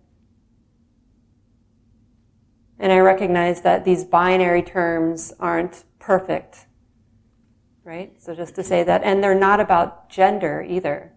And 2.78 2.92
I 2.92 2.98
recognize 2.98 3.62
that 3.62 3.84
these 3.84 4.04
binary 4.04 4.62
terms 4.62 5.32
aren't 5.38 5.84
perfect, 5.98 6.66
right? 7.84 8.20
So 8.20 8.34
just 8.34 8.54
to 8.56 8.62
say 8.62 8.82
that, 8.82 9.02
and 9.04 9.22
they're 9.22 9.34
not 9.34 9.60
about 9.60 10.08
gender 10.08 10.64
either. 10.66 11.12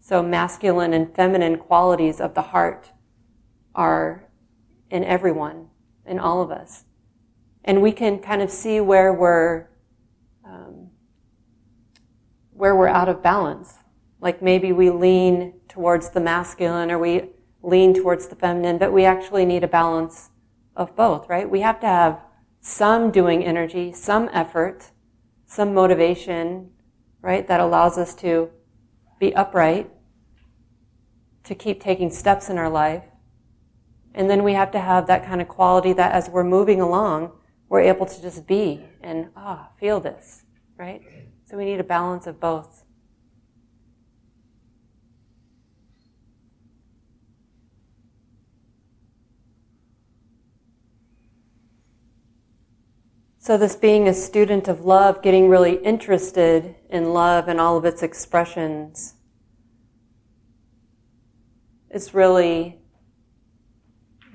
So 0.00 0.22
masculine 0.22 0.94
and 0.94 1.12
feminine 1.14 1.58
qualities 1.58 2.20
of 2.20 2.34
the 2.34 2.42
heart 2.42 2.92
are 3.74 4.28
in 4.88 5.02
everyone, 5.02 5.68
in 6.06 6.20
all 6.20 6.40
of 6.40 6.50
us. 6.52 6.84
And 7.64 7.82
we 7.82 7.90
can 7.90 8.20
kind 8.20 8.40
of 8.40 8.50
see 8.50 8.80
where 8.80 9.12
we're, 9.12 9.66
um, 10.44 10.90
where 12.52 12.76
we're 12.76 12.86
out 12.86 13.08
of 13.08 13.20
balance. 13.20 13.74
Like 14.20 14.40
maybe 14.40 14.72
we 14.72 14.90
lean 14.90 15.54
towards 15.68 16.10
the 16.10 16.20
masculine 16.20 16.92
or 16.92 17.00
we 17.00 17.30
lean 17.62 17.92
towards 17.92 18.28
the 18.28 18.36
feminine, 18.36 18.78
but 18.78 18.92
we 18.92 19.04
actually 19.04 19.44
need 19.44 19.64
a 19.64 19.68
balance 19.68 20.30
of 20.76 20.94
both, 20.94 21.28
right? 21.28 21.50
We 21.50 21.60
have 21.62 21.80
to 21.80 21.86
have 21.86 22.20
some 22.60 23.10
doing 23.10 23.44
energy, 23.44 23.92
some 23.92 24.30
effort, 24.32 24.92
some 25.46 25.72
motivation, 25.72 26.70
right? 27.22 27.46
That 27.46 27.60
allows 27.60 27.96
us 27.96 28.14
to 28.16 28.50
be 29.18 29.34
upright, 29.34 29.90
to 31.44 31.54
keep 31.54 31.80
taking 31.80 32.10
steps 32.10 32.50
in 32.50 32.58
our 32.58 32.68
life. 32.68 33.04
And 34.14 34.28
then 34.28 34.42
we 34.42 34.54
have 34.54 34.70
to 34.72 34.80
have 34.80 35.06
that 35.06 35.24
kind 35.24 35.40
of 35.40 35.48
quality 35.48 35.92
that 35.92 36.12
as 36.12 36.28
we're 36.28 36.44
moving 36.44 36.80
along, 36.80 37.32
we're 37.68 37.80
able 37.80 38.06
to 38.06 38.22
just 38.22 38.46
be 38.46 38.84
and, 39.02 39.28
ah, 39.36 39.70
feel 39.78 40.00
this, 40.00 40.44
right? 40.76 41.02
So 41.44 41.56
we 41.56 41.64
need 41.64 41.80
a 41.80 41.84
balance 41.84 42.26
of 42.26 42.40
both. 42.40 42.84
So, 53.46 53.56
this 53.56 53.76
being 53.76 54.08
a 54.08 54.12
student 54.12 54.66
of 54.66 54.84
love, 54.84 55.22
getting 55.22 55.48
really 55.48 55.76
interested 55.76 56.74
in 56.90 57.12
love 57.12 57.46
and 57.46 57.60
all 57.60 57.76
of 57.76 57.84
its 57.84 58.02
expressions, 58.02 59.14
is 61.88 62.12
really 62.12 62.80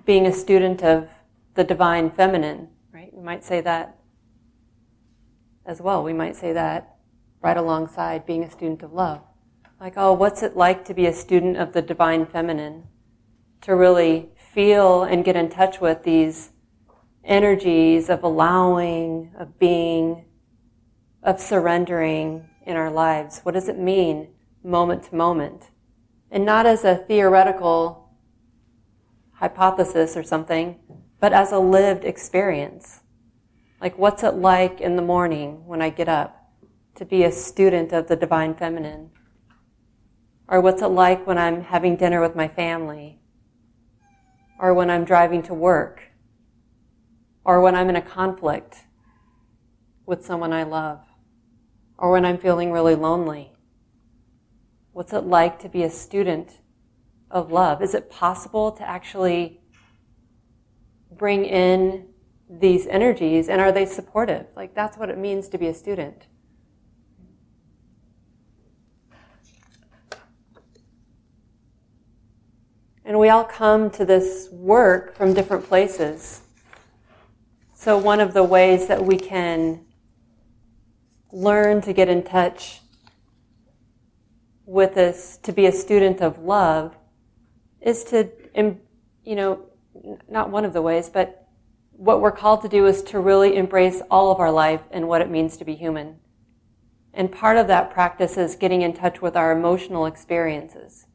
being 0.06 0.26
a 0.26 0.32
student 0.32 0.82
of 0.82 1.10
the 1.56 1.64
divine 1.66 2.10
feminine, 2.10 2.70
right? 2.94 3.14
We 3.14 3.22
might 3.22 3.44
say 3.44 3.60
that 3.60 3.98
as 5.66 5.82
well. 5.82 6.06
We 6.06 6.14
might 6.14 6.38
say 6.38 6.54
that 6.54 6.96
right 7.42 7.58
alongside 7.58 8.26
being 8.26 8.46
a 8.46 8.50
student 8.50 8.82
of 8.82 8.94
love. 8.94 9.20
Like, 9.82 9.96
oh, 9.98 10.14
what's 10.14 10.42
it 10.42 10.56
like 10.56 10.86
to 10.86 10.94
be 10.94 11.06
a 11.06 11.14
student 11.14 11.58
of 11.58 11.74
the 11.74 11.82
divine 11.82 12.26
feminine? 12.26 12.86
To 13.64 13.76
really 13.76 14.30
feel 14.54 15.04
and 15.04 15.26
get 15.26 15.36
in 15.36 15.50
touch 15.50 15.82
with 15.82 16.04
these 16.04 16.52
energies 17.24 18.10
of 18.10 18.24
allowing, 18.24 19.32
of 19.38 19.60
being, 19.60 20.26
of 21.24 21.40
surrendering 21.40 22.50
in 22.66 22.76
our 22.76 22.92
lives. 22.92 23.42
What 23.42 23.54
does 23.54 23.70
it 23.70 23.78
mean 23.78 24.30
moment 24.64 25.04
to 25.04 25.16
moment? 25.16 25.70
And 26.30 26.46
not 26.46 26.66
as 26.66 26.84
a 26.84 26.96
theoretical 26.96 28.10
hypothesis 29.34 30.16
or 30.16 30.24
something, 30.24 30.80
but 31.20 31.34
as 31.34 31.52
a 31.52 31.60
lived 31.60 32.06
experience. 32.06 33.02
Like, 33.80 33.98
what's 33.98 34.24
it 34.24 34.36
like 34.36 34.80
in 34.80 34.96
the 34.96 35.02
morning 35.02 35.66
when 35.66 35.82
I 35.82 35.90
get 35.90 36.08
up 36.08 36.38
to 36.96 37.06
be 37.06 37.24
a 37.24 37.32
student 37.32 37.92
of 37.92 38.08
the 38.08 38.16
divine 38.16 38.54
feminine? 38.54 39.10
Or 40.48 40.62
what's 40.62 40.82
it 40.82 40.88
like 40.88 41.26
when 41.26 41.38
I'm 41.38 41.62
having 41.62 41.96
dinner 41.96 42.22
with 42.22 42.36
my 42.36 42.48
family? 42.48 43.20
Or 44.60 44.74
when 44.74 44.92
I'm 44.92 45.06
driving 45.06 45.42
to 45.44 45.54
work? 45.54 46.11
Or 47.44 47.62
when 47.62 47.76
I'm 47.76 47.90
in 47.90 47.96
a 47.96 48.02
conflict 48.02 48.78
with 50.06 50.26
someone 50.26 50.54
I 50.54 50.64
love, 50.64 51.06
or 51.98 52.12
when 52.12 52.26
I'm 52.26 52.38
feeling 52.38 52.72
really 52.72 52.96
lonely. 52.96 53.54
What's 54.92 55.14
it 55.14 55.24
like 55.24 55.60
to 55.60 55.70
be 55.70 55.84
a 55.84 55.90
student 55.90 56.60
of 57.30 57.52
love? 57.52 57.82
Is 57.82 57.94
it 57.94 58.10
possible 58.10 58.72
to 58.74 58.88
actually 58.88 59.62
bring 61.12 61.46
in 61.46 62.08
these 62.50 62.88
energies 62.88 63.48
and 63.48 63.62
are 63.62 63.72
they 63.72 63.86
supportive? 63.86 64.48
Like 64.56 64.76
that's 64.76 64.98
what 64.98 65.10
it 65.10 65.18
means 65.18 65.48
to 65.50 65.58
be 65.58 65.68
a 65.68 65.74
student. 65.74 66.28
And 73.06 73.20
we 73.20 73.30
all 73.30 73.44
come 73.44 73.90
to 73.92 74.06
this 74.06 74.50
work 74.52 75.16
from 75.16 75.34
different 75.34 75.66
places. 75.68 76.42
So, 77.82 77.98
one 77.98 78.20
of 78.20 78.36
the 78.36 78.44
ways 78.44 78.86
that 78.90 79.04
we 79.04 79.18
can 79.18 79.84
learn 81.32 81.82
to 81.82 81.94
get 81.94 82.10
in 82.10 82.22
touch 82.22 82.80
with 84.68 84.94
this, 84.94 85.40
to 85.42 85.52
be 85.52 85.66
a 85.66 85.72
student 85.72 86.22
of 86.22 86.38
love, 86.38 86.96
is 87.82 88.04
to, 88.04 88.30
you 88.54 89.36
know, 89.36 89.66
not 90.30 90.52
one 90.52 90.64
of 90.64 90.74
the 90.74 90.82
ways, 90.84 91.10
but 91.10 91.48
what 91.90 92.22
we're 92.22 92.32
called 92.32 92.62
to 92.62 92.70
do 92.70 92.86
is 92.86 93.02
to 93.02 93.20
really 93.20 93.56
embrace 93.58 94.04
all 94.12 94.32
of 94.32 94.40
our 94.40 94.52
life 94.52 94.82
and 94.92 95.08
what 95.08 95.22
it 95.22 95.32
means 95.32 95.58
to 95.58 95.66
be 95.66 95.74
human. 95.74 96.20
And 97.16 97.32
part 97.32 97.58
of 97.58 97.66
that 97.66 97.90
practice 97.90 98.38
is 98.38 98.56
getting 98.56 98.84
in 98.84 98.94
touch 98.94 99.24
with 99.24 99.36
our 99.36 99.52
emotional 99.52 100.06
experiences, 100.06 101.08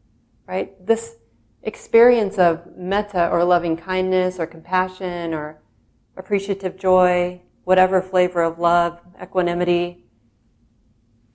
right? 0.49 0.85
This 0.85 1.15
experience 1.63 2.39
of 2.39 2.77
metta 2.77 3.29
or 3.29 3.45
loving 3.45 3.77
kindness 3.77 4.41
or 4.41 4.49
compassion 4.49 5.33
or 5.33 5.63
appreciative 6.17 6.79
joy, 6.79 7.41
whatever 7.65 8.01
flavor 8.01 8.43
of 8.43 8.59
love, 8.59 9.01
equanimity, 9.21 10.05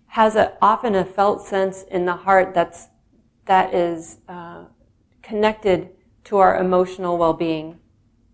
has 0.08 0.36
a, 0.36 0.58
often 0.62 0.96
a 0.96 1.06
felt 1.06 1.46
sense 1.46 1.84
in 1.84 2.06
the 2.06 2.16
heart 2.16 2.54
that's, 2.54 2.88
that 3.46 3.74
is 3.74 4.18
uh, 4.28 4.66
connected 5.22 5.90
to 6.26 6.38
our 6.38 6.60
emotional 6.60 7.18
well-being, 7.18 7.80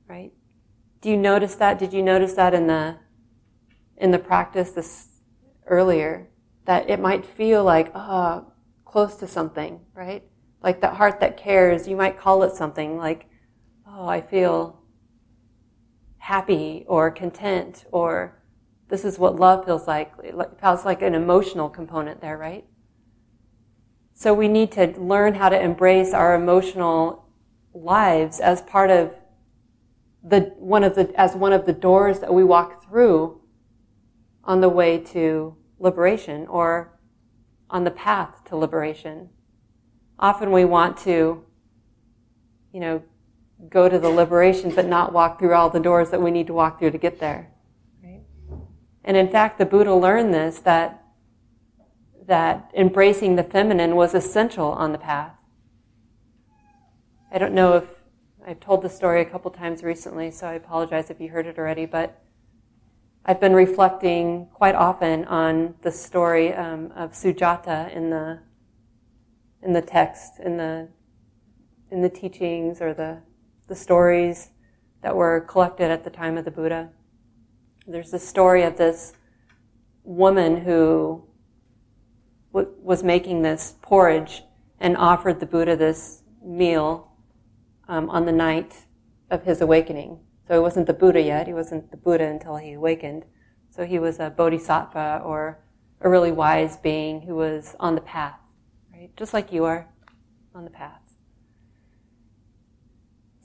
right? 0.08 0.32
Do 1.02 1.10
you 1.10 1.18
notice 1.18 1.56
that? 1.56 1.78
Did 1.78 1.94
you 1.94 2.02
notice 2.02 2.34
that 2.34 2.54
in 2.54 2.68
the, 2.68 2.98
in 3.98 4.12
the 4.12 4.20
practice 4.20 4.72
this 4.72 5.10
earlier? 5.68 6.28
That 6.66 6.90
it 6.90 7.00
might 7.00 7.26
feel 7.26 7.64
like, 7.64 7.92
oh, 7.96 8.52
close 8.84 9.16
to 9.18 9.28
something, 9.28 9.80
right? 9.94 10.24
Like 10.64 10.82
that 10.82 10.96
heart 10.96 11.20
that 11.20 11.38
cares, 11.38 11.88
you 11.88 11.96
might 11.96 12.20
call 12.20 12.44
it 12.44 12.56
something 12.56 12.98
like, 12.98 13.30
oh, 13.88 14.08
I 14.08 14.22
feel 14.22 14.82
happy 16.28 16.84
or 16.90 17.10
content 17.10 17.86
or 17.90 18.38
this 18.90 19.06
is 19.06 19.18
what 19.18 19.38
love 19.38 19.64
feels 19.64 19.88
like. 19.88 20.12
It 20.22 20.36
feels 20.60 20.84
like 20.84 21.02
an 21.02 21.16
emotional 21.16 21.70
component 21.70 22.20
there, 22.20 22.38
right? 22.38 22.66
So 24.14 24.34
we 24.34 24.50
need 24.50 24.74
to 24.74 24.88
learn 25.00 25.36
how 25.36 25.48
to 25.48 25.58
embrace 25.58 26.14
our 26.14 26.36
emotional 26.36 27.30
lives 27.74 28.42
as 28.42 28.62
part 28.62 28.90
of 28.90 29.14
the 30.22 30.54
one 30.58 30.84
of 30.84 30.96
the 30.96 31.14
as 31.18 31.34
one 31.34 31.54
of 31.54 31.66
the 31.66 31.72
doors 31.72 32.20
that 32.20 32.34
we 32.34 32.44
walk 32.44 32.84
through 32.84 33.40
on 34.44 34.60
the 34.60 34.68
way 34.68 34.98
to 34.98 35.56
liberation 35.80 36.46
or 36.48 37.00
on 37.70 37.86
the 37.86 37.92
path 37.92 38.44
to 38.48 38.58
liberation. 38.58 39.30
Often 40.20 40.52
we 40.52 40.66
want 40.66 40.98
to, 41.10 41.46
you 42.74 42.80
know, 42.82 43.02
go 43.70 43.90
to 43.90 43.98
the 44.00 44.10
liberation 44.10 44.74
but 44.74 44.86
not 44.86 45.14
walk 45.14 45.40
through 45.40 45.54
all 45.54 45.70
the 45.70 45.80
doors 45.80 46.12
that 46.12 46.22
we 46.22 46.32
need 46.32 46.48
to 46.48 46.54
walk 46.54 46.80
through 46.80 46.92
to 46.92 46.98
get 46.98 47.20
there. 47.20 47.52
Right? 48.04 48.22
And 49.04 49.18
in 49.18 49.30
fact, 49.30 49.58
the 49.58 49.66
Buddha 49.66 49.94
learned 49.94 50.34
this 50.34 50.60
that 50.60 51.04
that 52.28 52.70
embracing 52.76 53.38
the 53.38 53.44
feminine 53.44 53.96
was 53.96 54.14
essential 54.14 54.68
on 54.74 54.92
the 54.92 54.98
path. 54.98 55.40
I 57.32 57.38
don't 57.38 57.54
know 57.54 57.78
if 57.78 57.86
I've 58.46 58.60
told 58.60 58.82
the 58.82 58.90
story 58.90 59.22
a 59.22 59.26
couple 59.26 59.50
times 59.52 59.82
recently, 59.82 60.32
so 60.32 60.48
I 60.48 60.54
apologize 60.54 61.10
if 61.10 61.20
you 61.20 61.30
heard 61.30 61.48
it 61.48 61.58
already, 61.58 61.86
but 61.86 62.22
I've 63.26 63.42
been 63.42 63.54
reflecting 63.54 64.48
quite 64.54 64.76
often 64.76 65.26
on 65.26 65.76
the 65.82 65.92
story 65.92 66.54
um, 66.54 66.92
of 66.96 67.12
Sujata 67.12 67.94
in 67.94 68.10
the 68.10 68.40
in 69.64 69.74
the 69.74 69.82
text, 69.82 70.40
in 70.40 70.56
the 70.56 70.88
in 71.92 72.02
the 72.02 72.10
teachings 72.10 72.80
or 72.80 72.94
the 72.94 73.20
the 73.68 73.76
stories 73.76 74.50
that 75.02 75.16
were 75.16 75.42
collected 75.42 75.92
at 75.92 76.04
the 76.04 76.10
time 76.10 76.38
of 76.38 76.46
the 76.46 76.52
Buddha. 76.52 76.90
There's 77.86 78.12
the 78.12 78.20
story 78.20 78.64
of 78.64 78.78
this 78.78 79.14
woman 80.04 80.62
who 80.62 81.24
w- 82.54 82.74
was 82.82 83.04
making 83.04 83.42
this 83.42 83.76
porridge 83.82 84.44
and 84.80 84.98
offered 84.98 85.40
the 85.40 85.46
Buddha 85.46 85.76
this 85.76 86.24
meal 86.44 87.12
um, 87.88 88.10
on 88.10 88.26
the 88.26 88.32
night 88.32 88.86
of 89.30 89.44
his 89.44 89.62
awakening. 89.62 90.20
So 90.48 90.54
he 90.54 90.60
wasn't 90.60 90.88
the 90.88 90.94
Buddha 90.94 91.22
yet. 91.22 91.48
He 91.48 91.54
wasn't 91.54 91.92
the 91.92 91.98
Buddha 91.98 92.26
until 92.26 92.58
he 92.58 92.74
awakened. 92.74 93.26
So 93.70 93.86
he 93.86 94.00
was 94.00 94.20
a 94.20 94.30
bodhisattva 94.30 95.22
or 95.24 95.60
a 96.02 96.10
really 96.10 96.32
wise 96.32 96.78
being 96.78 97.22
who 97.22 97.36
was 97.36 97.76
on 97.80 97.96
the 97.96 98.02
path, 98.02 98.40
right? 98.94 99.16
Just 99.18 99.34
like 99.34 99.52
you 99.52 99.66
are 99.66 99.88
on 100.56 100.64
the 100.64 100.70
path. 100.70 101.07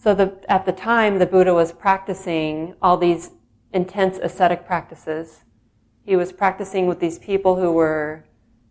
So 0.03 0.15
the, 0.15 0.37
at 0.49 0.67
the 0.67 0.73
time, 0.73 1.19
the 1.19 1.27
Buddha 1.27 1.55
was 1.55 1.73
practicing 1.73 2.75
all 2.83 2.97
these 2.97 3.31
intense 3.73 4.19
ascetic 4.19 4.67
practices. 4.67 5.45
He 6.05 6.17
was 6.17 6.33
practicing 6.33 6.87
with 6.87 6.99
these 6.99 7.19
people 7.19 7.57
who 7.57 7.73
were, 7.73 8.25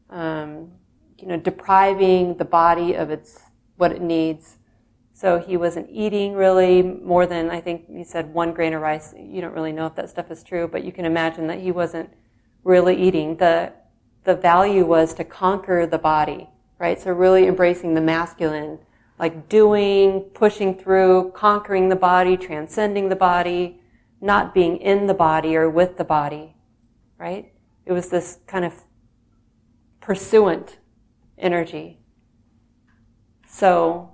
um, 0.10 0.72
you 1.18 1.28
know, 1.28 1.38
depriving 1.38 2.36
the 2.36 2.46
body 2.46 2.96
of 2.96 3.12
its 3.12 3.40
what 3.78 3.92
it 3.92 4.02
needs 4.02 4.58
so 5.22 5.38
he 5.38 5.56
wasn't 5.56 5.88
eating 5.92 6.34
really 6.34 6.82
more 6.82 7.28
than, 7.28 7.52
I 7.52 7.62
think 7.62 7.88
he 7.88 8.04
said 8.04 8.34
one 8.34 8.54
grain 8.54 8.74
of 8.74 8.82
rice. 8.82 9.14
You 9.16 9.40
don't 9.40 9.54
really 9.54 9.72
know 9.72 9.86
if 9.86 9.94
that 9.94 10.10
stuff 10.10 10.32
is 10.32 10.44
true, 10.44 10.68
but 10.68 10.84
you 10.84 10.92
can 10.92 11.06
imagine 11.06 11.46
that 11.46 11.60
he 11.60 11.72
wasn't 11.72 12.10
really 12.64 13.00
eating. 13.00 13.38
The, 13.38 13.72
the 14.24 14.34
value 14.34 14.84
was 14.84 15.14
to 15.14 15.24
conquer 15.24 15.86
the 15.86 16.00
body, 16.00 16.50
right? 16.80 17.00
So 17.00 17.12
really 17.12 17.46
embracing 17.46 17.94
the 17.94 18.02
masculine, 18.02 18.80
like 19.22 19.48
doing, 19.48 20.22
pushing 20.34 20.76
through, 20.76 21.32
conquering 21.36 21.90
the 21.90 21.96
body, 21.96 22.36
transcending 22.36 23.08
the 23.08 23.16
body, 23.16 23.80
not 24.20 24.52
being 24.52 24.78
in 24.78 25.06
the 25.06 25.14
body 25.14 25.56
or 25.56 25.70
with 25.70 25.96
the 25.98 26.04
body, 26.04 26.56
right? 27.20 27.54
It 27.86 27.92
was 27.92 28.10
this 28.10 28.40
kind 28.48 28.66
of 28.66 28.74
pursuant 30.00 30.80
energy. 31.38 32.00
So 33.48 34.12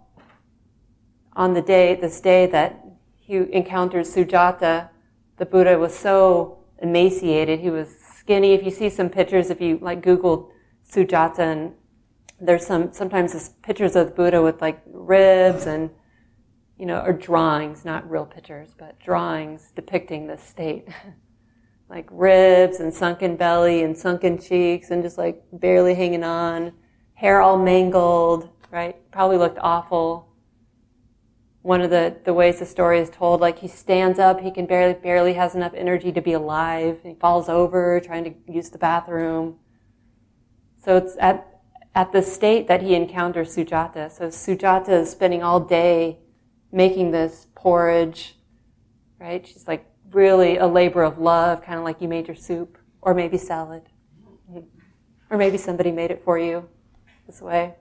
on 1.31 1.53
the 1.53 1.61
day, 1.61 1.95
this 1.95 2.19
day 2.19 2.45
that 2.47 2.83
he 3.15 3.37
encountered 3.53 4.05
Sujata, 4.05 4.89
the 5.37 5.45
Buddha 5.45 5.79
was 5.79 5.97
so 5.97 6.65
emaciated. 6.81 7.61
He 7.61 7.69
was 7.69 7.97
skinny. 8.17 8.53
If 8.53 8.65
you 8.65 8.71
see 8.71 8.89
some 8.89 9.07
pictures, 9.07 9.49
if 9.49 9.61
you 9.61 9.79
like 9.81 10.01
Google 10.01 10.51
Sujata 10.85 11.39
and 11.39 11.71
there's 12.39 12.65
some, 12.65 12.93
sometimes 12.93 13.33
there's 13.33 13.49
pictures 13.63 13.95
of 13.95 14.07
the 14.07 14.13
Buddha 14.13 14.41
with 14.41 14.61
like 14.61 14.81
ribs 14.85 15.65
and, 15.65 15.89
you 16.77 16.85
know, 16.85 17.01
or 17.01 17.13
drawings, 17.13 17.85
not 17.85 18.09
real 18.09 18.25
pictures, 18.25 18.75
but 18.77 18.99
drawings 18.99 19.71
depicting 19.75 20.27
this 20.27 20.43
state. 20.43 20.87
like 21.89 22.07
ribs 22.11 22.79
and 22.79 22.93
sunken 22.93 23.37
belly 23.37 23.83
and 23.83 23.97
sunken 23.97 24.37
cheeks 24.37 24.91
and 24.91 25.01
just 25.01 25.17
like 25.17 25.41
barely 25.53 25.95
hanging 25.95 26.23
on, 26.23 26.73
hair 27.13 27.41
all 27.41 27.57
mangled, 27.57 28.49
right? 28.71 28.97
Probably 29.11 29.37
looked 29.37 29.57
awful 29.61 30.27
one 31.67 31.81
of 31.81 31.89
the, 31.89 32.15
the 32.23 32.33
ways 32.33 32.59
the 32.59 32.65
story 32.65 32.97
is 32.97 33.09
told, 33.09 33.41
like 33.41 33.59
he 33.59 33.67
stands 33.67 34.19
up, 34.19 34.39
he 34.39 34.51
can 34.51 34.65
barely, 34.65 34.93
barely 34.93 35.33
has 35.33 35.53
enough 35.53 35.73
energy 35.75 36.13
to 36.13 36.21
be 36.21 36.31
alive. 36.31 36.97
He 37.03 37.15
falls 37.15 37.49
over 37.49 37.99
trying 37.99 38.23
to 38.23 38.33
use 38.49 38.69
the 38.69 38.77
bathroom. 38.77 39.57
So 40.81 40.95
it's 40.95 41.17
at, 41.19 41.56
at 41.97 42.11
the 42.11 42.21
state 42.21 42.67
that 42.67 42.83
he 42.83 42.93
encounters 42.93 43.55
Sujata. 43.55 44.11
So 44.11 44.27
Sujata 44.27 45.01
is 45.01 45.09
spending 45.09 45.41
all 45.41 45.59
day 45.59 46.19
making 46.71 47.09
this 47.09 47.47
porridge, 47.55 48.37
right? 49.19 49.45
She's 49.47 49.67
like 49.67 49.83
really 50.11 50.57
a 50.57 50.67
labor 50.67 51.01
of 51.01 51.17
love, 51.17 51.63
kind 51.63 51.79
of 51.79 51.83
like 51.83 51.99
you 51.99 52.07
made 52.07 52.27
your 52.27 52.35
soup, 52.35 52.77
or 53.01 53.15
maybe 53.15 53.39
salad. 53.39 53.81
Or 55.31 55.37
maybe 55.37 55.57
somebody 55.57 55.91
made 55.91 56.11
it 56.11 56.21
for 56.23 56.37
you 56.37 56.69
this 57.25 57.41
way. 57.41 57.73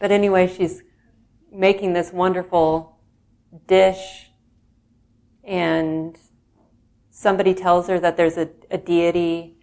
But 0.00 0.10
anyway, 0.10 0.52
she's 0.52 0.82
making 1.52 1.92
this 1.92 2.12
wonderful 2.12 2.98
dish 3.68 4.32
and 5.44 6.18
somebody 7.10 7.54
tells 7.54 7.86
her 7.86 8.00
that 8.00 8.16
there's 8.16 8.36
a, 8.36 8.48
a, 8.72 8.76
deity 8.76 9.56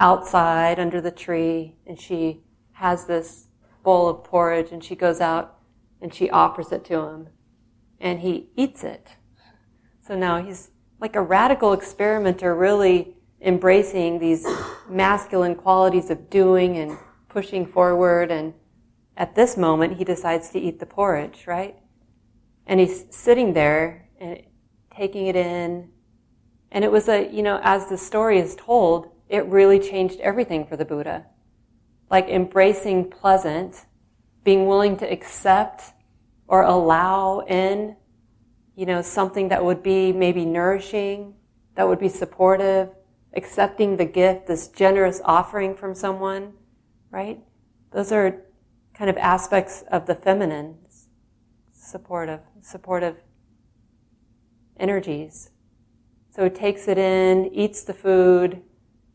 outside 0.00 0.80
under 0.80 1.00
the 1.00 1.12
tree 1.12 1.76
and 1.86 2.00
she 2.00 2.42
has 2.82 3.06
this 3.06 3.46
bowl 3.84 4.08
of 4.08 4.24
porridge 4.24 4.72
and 4.72 4.82
she 4.82 4.96
goes 4.96 5.20
out 5.20 5.58
and 6.00 6.12
she 6.12 6.28
offers 6.30 6.72
it 6.72 6.84
to 6.84 6.98
him 6.98 7.28
and 8.00 8.20
he 8.20 8.48
eats 8.56 8.82
it. 8.82 9.12
So 10.00 10.16
now 10.16 10.42
he's 10.42 10.70
like 11.00 11.14
a 11.14 11.22
radical 11.22 11.72
experimenter 11.72 12.56
really 12.56 13.14
embracing 13.40 14.18
these 14.18 14.44
masculine 14.88 15.54
qualities 15.54 16.10
of 16.10 16.28
doing 16.28 16.76
and 16.76 16.98
pushing 17.28 17.64
forward 17.64 18.32
and 18.32 18.52
at 19.16 19.34
this 19.34 19.56
moment, 19.56 19.98
he 19.98 20.04
decides 20.04 20.50
to 20.50 20.58
eat 20.58 20.80
the 20.80 20.86
porridge, 20.86 21.44
right? 21.46 21.76
And 22.66 22.80
he's 22.80 23.04
sitting 23.10 23.52
there 23.52 24.08
and 24.18 24.42
taking 24.96 25.26
it 25.26 25.36
in. 25.36 25.90
And 26.70 26.84
it 26.84 26.90
was 26.90 27.08
a, 27.08 27.30
you 27.30 27.42
know, 27.42 27.60
as 27.62 27.88
the 27.88 27.98
story 27.98 28.38
is 28.38 28.56
told, 28.56 29.10
it 29.28 29.44
really 29.46 29.78
changed 29.78 30.18
everything 30.20 30.66
for 30.66 30.76
the 30.76 30.84
Buddha. 30.84 31.26
Like 32.12 32.28
embracing 32.28 33.10
pleasant, 33.10 33.86
being 34.44 34.66
willing 34.66 34.98
to 34.98 35.10
accept 35.10 35.82
or 36.46 36.62
allow 36.62 37.40
in, 37.40 37.96
you 38.76 38.84
know, 38.84 39.00
something 39.00 39.48
that 39.48 39.64
would 39.64 39.82
be 39.82 40.12
maybe 40.12 40.44
nourishing, 40.44 41.34
that 41.74 41.88
would 41.88 41.98
be 41.98 42.10
supportive, 42.10 42.90
accepting 43.34 43.96
the 43.96 44.04
gift, 44.04 44.46
this 44.46 44.68
generous 44.68 45.22
offering 45.24 45.74
from 45.74 45.94
someone, 45.94 46.52
right? 47.10 47.40
Those 47.92 48.12
are 48.12 48.42
kind 48.92 49.08
of 49.08 49.16
aspects 49.16 49.82
of 49.90 50.04
the 50.04 50.14
feminine, 50.14 50.76
supportive, 51.72 52.40
supportive 52.60 53.16
energies. 54.78 55.50
So 56.28 56.44
it 56.44 56.54
takes 56.54 56.88
it 56.88 56.98
in, 56.98 57.46
eats 57.54 57.84
the 57.84 57.94
food, 57.94 58.60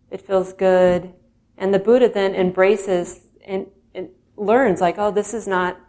it 0.09 0.21
feels 0.21 0.51
good, 0.53 1.13
and 1.57 1.73
the 1.73 1.79
Buddha 1.79 2.09
then 2.09 2.35
embraces 2.35 3.21
and, 3.45 3.67
and 3.93 4.09
learns 4.35 4.81
like, 4.81 4.95
oh, 4.97 5.11
this 5.11 5.33
is 5.33 5.47
not 5.47 5.79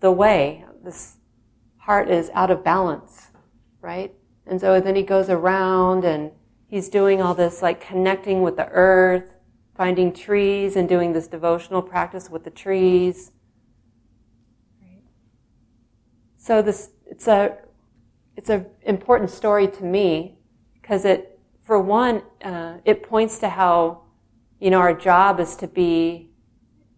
the 0.00 0.12
way. 0.12 0.64
This 0.82 1.16
heart 1.78 2.10
is 2.10 2.30
out 2.34 2.50
of 2.50 2.64
balance, 2.64 3.28
right? 3.80 4.14
And 4.46 4.60
so 4.60 4.80
then 4.80 4.96
he 4.96 5.02
goes 5.02 5.28
around 5.30 6.04
and 6.04 6.30
he's 6.68 6.88
doing 6.88 7.20
all 7.22 7.34
this 7.34 7.62
like 7.62 7.80
connecting 7.80 8.42
with 8.42 8.56
the 8.56 8.68
earth 8.68 9.34
finding 9.76 10.12
trees 10.12 10.76
and 10.76 10.88
doing 10.88 11.12
this 11.12 11.26
devotional 11.26 11.82
practice 11.82 12.30
with 12.30 12.44
the 12.44 12.50
trees. 12.50 13.32
So 16.36 16.62
this 16.62 16.90
it's 17.06 17.26
a 17.26 17.58
it's 18.36 18.50
an 18.50 18.66
important 18.82 19.30
story 19.30 19.66
to 19.68 19.84
me 19.84 20.36
because 20.80 21.04
it 21.04 21.40
for 21.62 21.80
one 21.80 22.22
uh, 22.42 22.78
it 22.84 23.02
points 23.02 23.38
to 23.38 23.48
how 23.48 24.02
you 24.60 24.70
know 24.70 24.78
our 24.78 24.94
job 24.94 25.40
is 25.40 25.56
to 25.56 25.66
be 25.66 26.30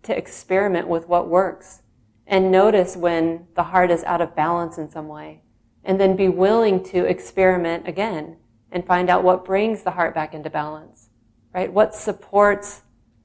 to 0.03 0.17
experiment 0.17 0.89
with 0.89 1.09
what 1.09 1.29
works 1.29 1.83
and 2.27 2.51
notice 2.51 2.97
when 2.97 3.47
the 3.55 3.63
heart 3.63 3.91
is 3.91 4.03
out 4.05 4.21
of 4.21 4.35
balance 4.35 4.79
in 4.79 4.91
some 4.91 5.09
way. 5.09 5.43
And 5.85 6.01
then 6.01 6.17
be 6.17 6.29
willing 6.29 6.83
to 6.85 7.05
experiment 7.05 7.87
again 7.87 8.37
and 8.73 8.85
find 8.85 9.09
out 9.09 9.23
what 9.23 9.45
brings 9.45 9.83
the 9.83 9.93
heart 9.93 10.15
back 10.15 10.35
into 10.35 10.51
balance, 10.51 11.09
right? 11.55 11.73
What 11.73 11.95
supports 11.95 12.83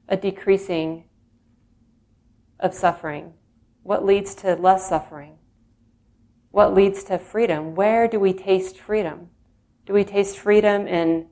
a 0.08 0.16
decreasing 0.16 1.06
of 2.60 2.76
suffering? 2.76 3.34
What 3.82 4.06
leads 4.06 4.36
to 4.36 4.56
less 4.56 4.88
suffering? 4.88 5.38
What 6.52 6.76
leads 6.76 7.04
to 7.06 7.18
freedom? 7.18 7.74
Where 7.74 8.08
do 8.08 8.20
we 8.20 8.34
taste 8.34 8.78
freedom? 8.78 9.30
Do 9.88 9.94
we 9.94 10.04
taste 10.04 10.38
freedom 10.38 10.86
in 10.88 11.28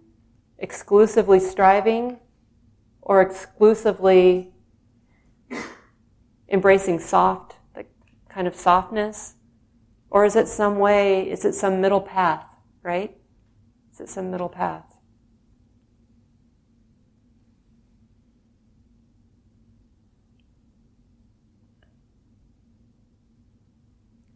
exclusively 0.57 1.39
striving 1.39 2.17
or 3.09 3.23
exclusively 3.23 4.53
embracing 6.47 6.99
soft, 6.99 7.55
like 7.75 7.89
kind 8.29 8.47
of 8.47 8.55
softness? 8.55 9.33
Or 10.11 10.25
is 10.25 10.35
it 10.35 10.47
some 10.47 10.77
way, 10.77 11.27
is 11.27 11.43
it 11.43 11.53
some 11.53 11.81
middle 11.81 12.01
path, 12.01 12.45
right? 12.83 13.17
Is 13.91 13.99
it 13.99 14.09
some 14.09 14.29
middle 14.29 14.47
path? 14.47 14.85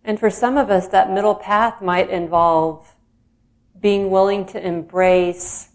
And 0.03 0.19
for 0.19 0.31
some 0.31 0.57
of 0.57 0.71
us, 0.71 0.87
that 0.87 1.11
middle 1.11 1.35
path 1.35 1.79
might 1.79 2.09
involve 2.09 2.95
being 3.79 4.09
willing 4.09 4.47
to 4.47 4.65
embrace 4.65 5.69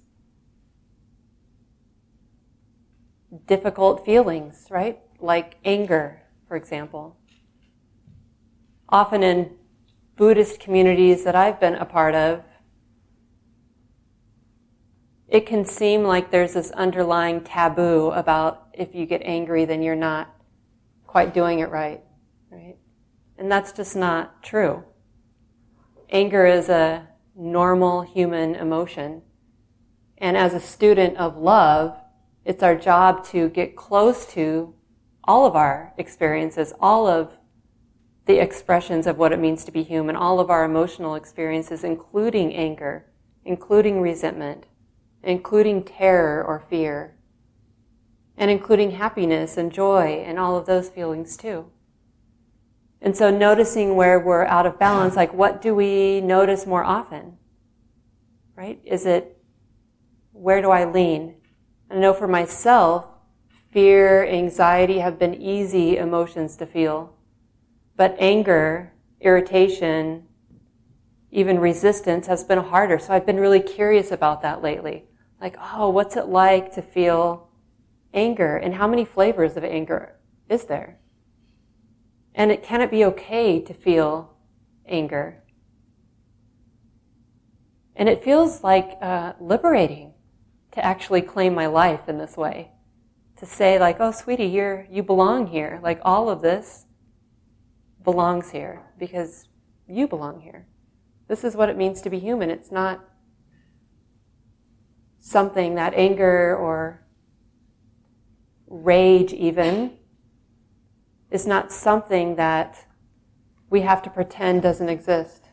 difficult 3.49 4.05
feelings, 4.05 4.67
right? 4.71 5.01
Like 5.19 5.57
anger, 5.65 6.23
for 6.47 6.57
example. 6.57 7.17
Often 8.89 9.23
in 9.25 9.57
Buddhist 10.17 10.61
communities 10.61 11.25
that 11.25 11.35
I've 11.35 11.59
been 11.59 11.75
a 11.75 11.85
part 11.85 12.15
of, 12.15 12.45
it 15.27 15.47
can 15.47 15.65
seem 15.65 16.05
like 16.05 16.31
there's 16.31 16.55
this 16.55 16.71
underlying 16.71 17.43
taboo 17.43 18.11
about 18.13 18.69
if 18.73 18.95
you 18.95 19.05
get 19.05 19.23
angry, 19.25 19.65
then 19.65 19.83
you're 19.83 19.97
not 19.97 20.35
quite 21.07 21.35
doing 21.35 21.59
it 21.59 21.71
right, 21.71 22.03
right? 22.51 22.77
And 23.37 23.51
that's 23.51 23.73
just 23.73 23.97
not 23.97 24.43
true. 24.43 24.85
Anger 26.11 26.47
is 26.47 26.69
a 26.69 27.09
normal 27.37 28.03
human 28.03 28.55
emotion. 28.55 29.23
And 30.17 30.37
as 30.37 30.55
a 30.55 30.61
student 30.61 31.17
of 31.19 31.37
love, 31.37 31.97
it's 32.49 32.63
our 32.63 32.75
job 32.75 33.27
to 33.27 33.51
get 33.51 33.77
close 33.77 34.25
to 34.33 34.75
all 35.23 35.45
of 35.45 35.55
our 35.55 35.93
experiences, 35.99 36.73
all 36.81 37.07
of 37.07 37.37
the 38.25 38.41
expressions 38.41 39.07
of 39.07 39.19
what 39.19 39.33
it 39.33 39.39
means 39.39 39.67
to 39.67 39.71
be 39.71 39.83
human, 39.83 40.17
all 40.17 40.41
of 40.41 40.49
our 40.49 40.65
emotional 40.65 41.15
experiences, 41.15 41.85
including 41.85 42.55
anger, 42.55 43.05
including 43.45 44.01
resentment, 44.01 44.65
including 45.23 45.85
terror 45.85 46.43
or 46.43 46.65
fear, 46.71 47.19
and 48.39 48.51
including 48.51 48.93
happiness 48.93 49.59
and 49.59 49.71
joy 49.71 50.25
and 50.27 50.39
all 50.39 50.57
of 50.57 50.65
those 50.65 50.89
feelings 50.89 51.37
too. 51.37 51.71
And 53.03 53.15
so 53.15 53.31
noticing 53.31 53.95
where 53.95 54.19
we're 54.19 54.47
out 54.47 54.65
of 54.65 54.79
balance, 54.79 55.17
like 55.17 55.35
what 55.35 55.61
do 55.61 55.75
we 55.75 56.23
notice 56.23 56.65
more 56.65 56.83
often? 56.83 57.37
Right? 58.57 58.81
Is 58.87 59.05
it, 59.05 59.37
where 60.33 60.63
do 60.63 60.71
I 60.71 60.91
lean? 60.91 61.35
I 61.91 61.97
know 61.97 62.13
for 62.13 62.29
myself, 62.29 63.07
fear, 63.71 64.27
anxiety 64.27 64.99
have 64.99 65.19
been 65.19 65.35
easy 65.35 65.97
emotions 65.97 66.57
to 66.57 66.67
feel. 66.67 67.15
But 67.97 68.17
anger, 68.19 68.93
irritation, 69.21 70.25
even 71.31 71.59
resistance 71.59 72.27
has 72.27 72.45
been 72.45 72.59
harder. 72.59 72.99
So 72.99 73.13
I've 73.13 73.27
been 73.27 73.41
really 73.41 73.61
curious 73.61 74.11
about 74.11 74.43
that 74.43 74.63
lately. 74.63 75.05
Like, 75.41 75.57
oh, 75.61 75.91
what's 75.91 76.17
it 76.17 76.27
like 76.27 76.73
to 76.75 76.83
feel 76.83 77.49
anger? 78.13 78.57
And 78.57 78.75
how 78.75 78.87
many 78.87 79.05
flavors 79.05 79.57
of 79.57 79.65
anger 79.65 80.17
is 80.49 80.65
there? 80.67 80.99
And 82.35 82.51
it, 82.53 82.63
can 82.63 82.81
it 82.83 82.91
be 82.91 83.05
okay 83.07 83.61
to 83.61 83.75
feel 83.75 84.37
anger? 84.87 85.43
And 87.97 88.09
it 88.09 88.23
feels 88.23 88.63
like 88.63 88.97
uh, 89.01 89.33
liberating 89.41 90.15
to 90.79 90.85
actually 90.85 91.23
claim 91.23 91.53
my 91.55 91.67
life 91.67 92.09
in 92.09 92.19
this 92.19 92.37
way. 92.37 92.71
To 93.39 93.47
say 93.47 93.81
like, 93.81 93.97
oh, 93.99 94.13
sweetie, 94.13 94.47
you're, 94.47 94.87
you 94.89 95.03
belong 95.03 95.49
here. 95.49 95.81
Like 95.83 95.99
all 96.03 96.31
of 96.31 96.41
this 96.41 96.87
belongs 98.05 98.53
here 98.53 98.83
because 98.97 99.49
you 99.89 100.07
belong 100.07 100.41
here. 100.41 100.69
This 101.27 101.43
is 101.43 101.57
what 101.57 101.69
it 101.69 101.77
means 101.77 102.01
to 102.03 102.11
be 102.11 102.21
human. 102.21 102.49
It's 102.49 102.71
not 102.71 103.05
something 105.19 105.75
that 105.75 105.95
anger 105.95 106.57
or 106.57 107.05
rage 108.69 109.33
even 109.33 109.95
is 111.33 111.45
not 111.45 111.73
something 111.73 112.37
that 112.37 112.87
we 113.69 113.81
have 113.81 114.01
to 114.03 114.11
pretend 114.11 114.63
doesn't 114.63 114.89
exist. 114.89 115.49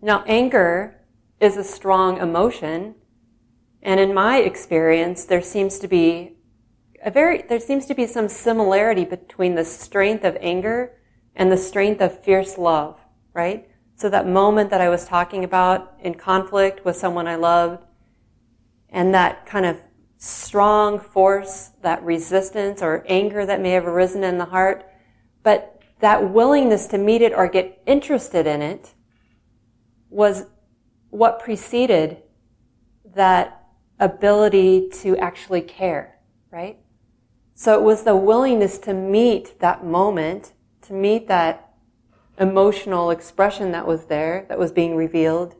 Now, 0.00 0.22
anger 0.28 1.01
is 1.42 1.56
a 1.56 1.64
strong 1.64 2.18
emotion, 2.18 2.94
and 3.82 3.98
in 3.98 4.14
my 4.14 4.38
experience, 4.38 5.24
there 5.24 5.42
seems 5.42 5.78
to 5.80 5.88
be 5.88 6.36
a 7.04 7.10
very, 7.10 7.42
there 7.42 7.58
seems 7.58 7.84
to 7.86 7.94
be 7.94 8.06
some 8.06 8.28
similarity 8.28 9.04
between 9.04 9.56
the 9.56 9.64
strength 9.64 10.24
of 10.24 10.36
anger 10.40 10.92
and 11.34 11.50
the 11.50 11.56
strength 11.56 12.00
of 12.00 12.22
fierce 12.22 12.56
love, 12.56 13.00
right? 13.34 13.68
So 13.96 14.08
that 14.08 14.28
moment 14.28 14.70
that 14.70 14.80
I 14.80 14.88
was 14.88 15.04
talking 15.04 15.42
about 15.42 15.94
in 16.00 16.14
conflict 16.14 16.84
with 16.84 16.96
someone 16.96 17.26
I 17.26 17.34
loved, 17.34 17.84
and 18.88 19.12
that 19.12 19.44
kind 19.44 19.66
of 19.66 19.80
strong 20.18 21.00
force, 21.00 21.70
that 21.82 22.04
resistance 22.04 22.82
or 22.82 23.04
anger 23.08 23.44
that 23.44 23.60
may 23.60 23.70
have 23.70 23.86
arisen 23.86 24.22
in 24.22 24.38
the 24.38 24.44
heart, 24.44 24.88
but 25.42 25.80
that 25.98 26.32
willingness 26.32 26.86
to 26.86 26.98
meet 26.98 27.20
it 27.20 27.32
or 27.32 27.48
get 27.48 27.82
interested 27.84 28.46
in 28.46 28.62
it 28.62 28.94
was 30.08 30.46
what 31.12 31.38
preceded 31.38 32.22
that 33.14 33.64
ability 34.00 34.88
to 34.88 35.14
actually 35.18 35.60
care, 35.60 36.18
right? 36.50 36.78
So 37.54 37.78
it 37.78 37.82
was 37.82 38.02
the 38.02 38.16
willingness 38.16 38.78
to 38.78 38.94
meet 38.94 39.60
that 39.60 39.84
moment, 39.84 40.54
to 40.80 40.94
meet 40.94 41.28
that 41.28 41.74
emotional 42.40 43.10
expression 43.10 43.72
that 43.72 43.86
was 43.86 44.06
there, 44.06 44.46
that 44.48 44.58
was 44.58 44.72
being 44.72 44.96
revealed, 44.96 45.54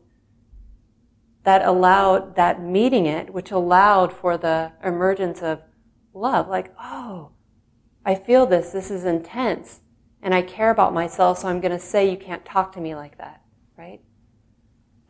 that 1.44 1.62
allowed 1.66 2.34
that 2.36 2.62
meeting 2.62 3.04
it, 3.04 3.34
which 3.34 3.50
allowed 3.50 4.10
for 4.10 4.38
the 4.38 4.72
emergence 4.82 5.42
of 5.42 5.60
love. 6.14 6.48
Like, 6.48 6.72
oh, 6.80 7.32
I 8.06 8.14
feel 8.14 8.46
this. 8.46 8.70
This 8.70 8.90
is 8.90 9.04
intense. 9.04 9.80
And 10.22 10.34
I 10.34 10.40
care 10.40 10.70
about 10.70 10.94
myself, 10.94 11.40
so 11.40 11.48
I'm 11.48 11.60
going 11.60 11.72
to 11.72 11.78
say 11.78 12.10
you 12.10 12.16
can't 12.16 12.44
talk 12.46 12.72
to 12.72 12.80
me 12.80 12.94
like 12.94 13.18
that, 13.18 13.42
right? 13.76 14.00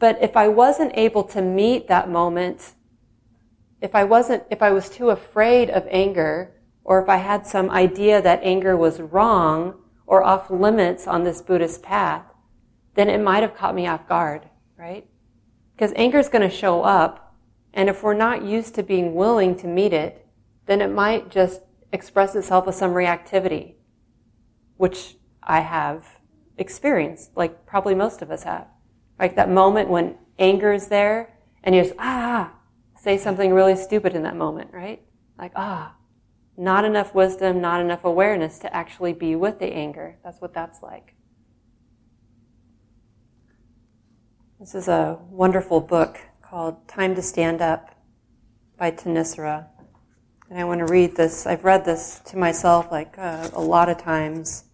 But 0.02 0.18
if 0.20 0.36
I 0.36 0.48
wasn't 0.48 0.90
able 0.96 1.22
to 1.22 1.40
meet 1.40 1.86
that 1.86 2.10
moment, 2.10 2.72
if 3.80 3.94
I 3.94 4.02
wasn't, 4.02 4.42
if 4.50 4.60
I 4.60 4.72
was 4.72 4.90
too 4.90 5.10
afraid 5.10 5.70
of 5.70 5.86
anger, 5.88 6.60
or 6.82 7.00
if 7.00 7.08
I 7.08 7.18
had 7.18 7.46
some 7.46 7.70
idea 7.70 8.20
that 8.20 8.42
anger 8.42 8.76
was 8.76 9.00
wrong 9.00 9.74
or 10.04 10.24
off 10.24 10.50
limits 10.50 11.06
on 11.06 11.22
this 11.22 11.40
Buddhist 11.40 11.84
path, 11.84 12.24
then 12.96 13.08
it 13.08 13.20
might 13.20 13.44
have 13.44 13.54
caught 13.54 13.76
me 13.76 13.86
off 13.86 14.08
guard, 14.08 14.48
right? 14.76 15.06
Because 15.76 15.92
anger 15.94 16.18
is 16.18 16.28
going 16.28 16.50
to 16.50 16.52
show 16.52 16.82
up, 16.82 17.36
and 17.72 17.88
if 17.88 18.02
we're 18.02 18.12
not 18.12 18.42
used 18.42 18.74
to 18.74 18.82
being 18.82 19.14
willing 19.14 19.54
to 19.58 19.68
meet 19.68 19.92
it, 19.92 20.26
then 20.66 20.80
it 20.80 20.90
might 20.90 21.30
just 21.30 21.60
express 21.92 22.34
itself 22.34 22.66
as 22.66 22.76
some 22.76 22.90
reactivity, 22.90 23.74
which 24.78 25.14
I 25.44 25.60
have 25.60 26.18
experienced, 26.58 27.36
like 27.36 27.66
probably 27.66 27.94
most 27.94 28.20
of 28.20 28.32
us 28.32 28.42
have. 28.42 28.66
Like 29.22 29.36
that 29.36 29.48
moment 29.48 29.88
when 29.88 30.16
anger 30.40 30.72
is 30.72 30.88
there, 30.88 31.32
and 31.62 31.76
you 31.76 31.82
just, 31.84 31.94
ah, 32.00 32.52
say 32.96 33.16
something 33.16 33.52
really 33.54 33.76
stupid 33.76 34.16
in 34.16 34.24
that 34.24 34.34
moment, 34.34 34.72
right? 34.72 35.00
Like, 35.38 35.52
ah, 35.54 35.94
not 36.56 36.84
enough 36.84 37.14
wisdom, 37.14 37.60
not 37.60 37.80
enough 37.80 38.04
awareness 38.04 38.58
to 38.58 38.74
actually 38.74 39.12
be 39.12 39.36
with 39.36 39.60
the 39.60 39.66
anger. 39.66 40.18
That's 40.24 40.40
what 40.40 40.52
that's 40.52 40.82
like. 40.82 41.14
This 44.58 44.74
is 44.74 44.88
a 44.88 45.20
wonderful 45.30 45.80
book 45.80 46.18
called 46.42 46.88
Time 46.88 47.14
to 47.14 47.22
Stand 47.22 47.62
Up 47.62 47.94
by 48.76 48.90
Thanissara. 48.90 49.66
And 50.50 50.58
I 50.58 50.64
want 50.64 50.84
to 50.84 50.92
read 50.92 51.14
this. 51.14 51.46
I've 51.46 51.64
read 51.64 51.84
this 51.84 52.20
to 52.26 52.36
myself 52.36 52.90
like 52.90 53.16
uh, 53.18 53.50
a 53.52 53.60
lot 53.60 53.88
of 53.88 53.98
times. 53.98 54.64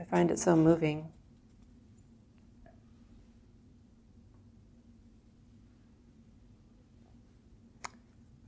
I 0.00 0.04
find 0.04 0.30
it 0.30 0.38
so 0.38 0.56
moving. 0.56 1.08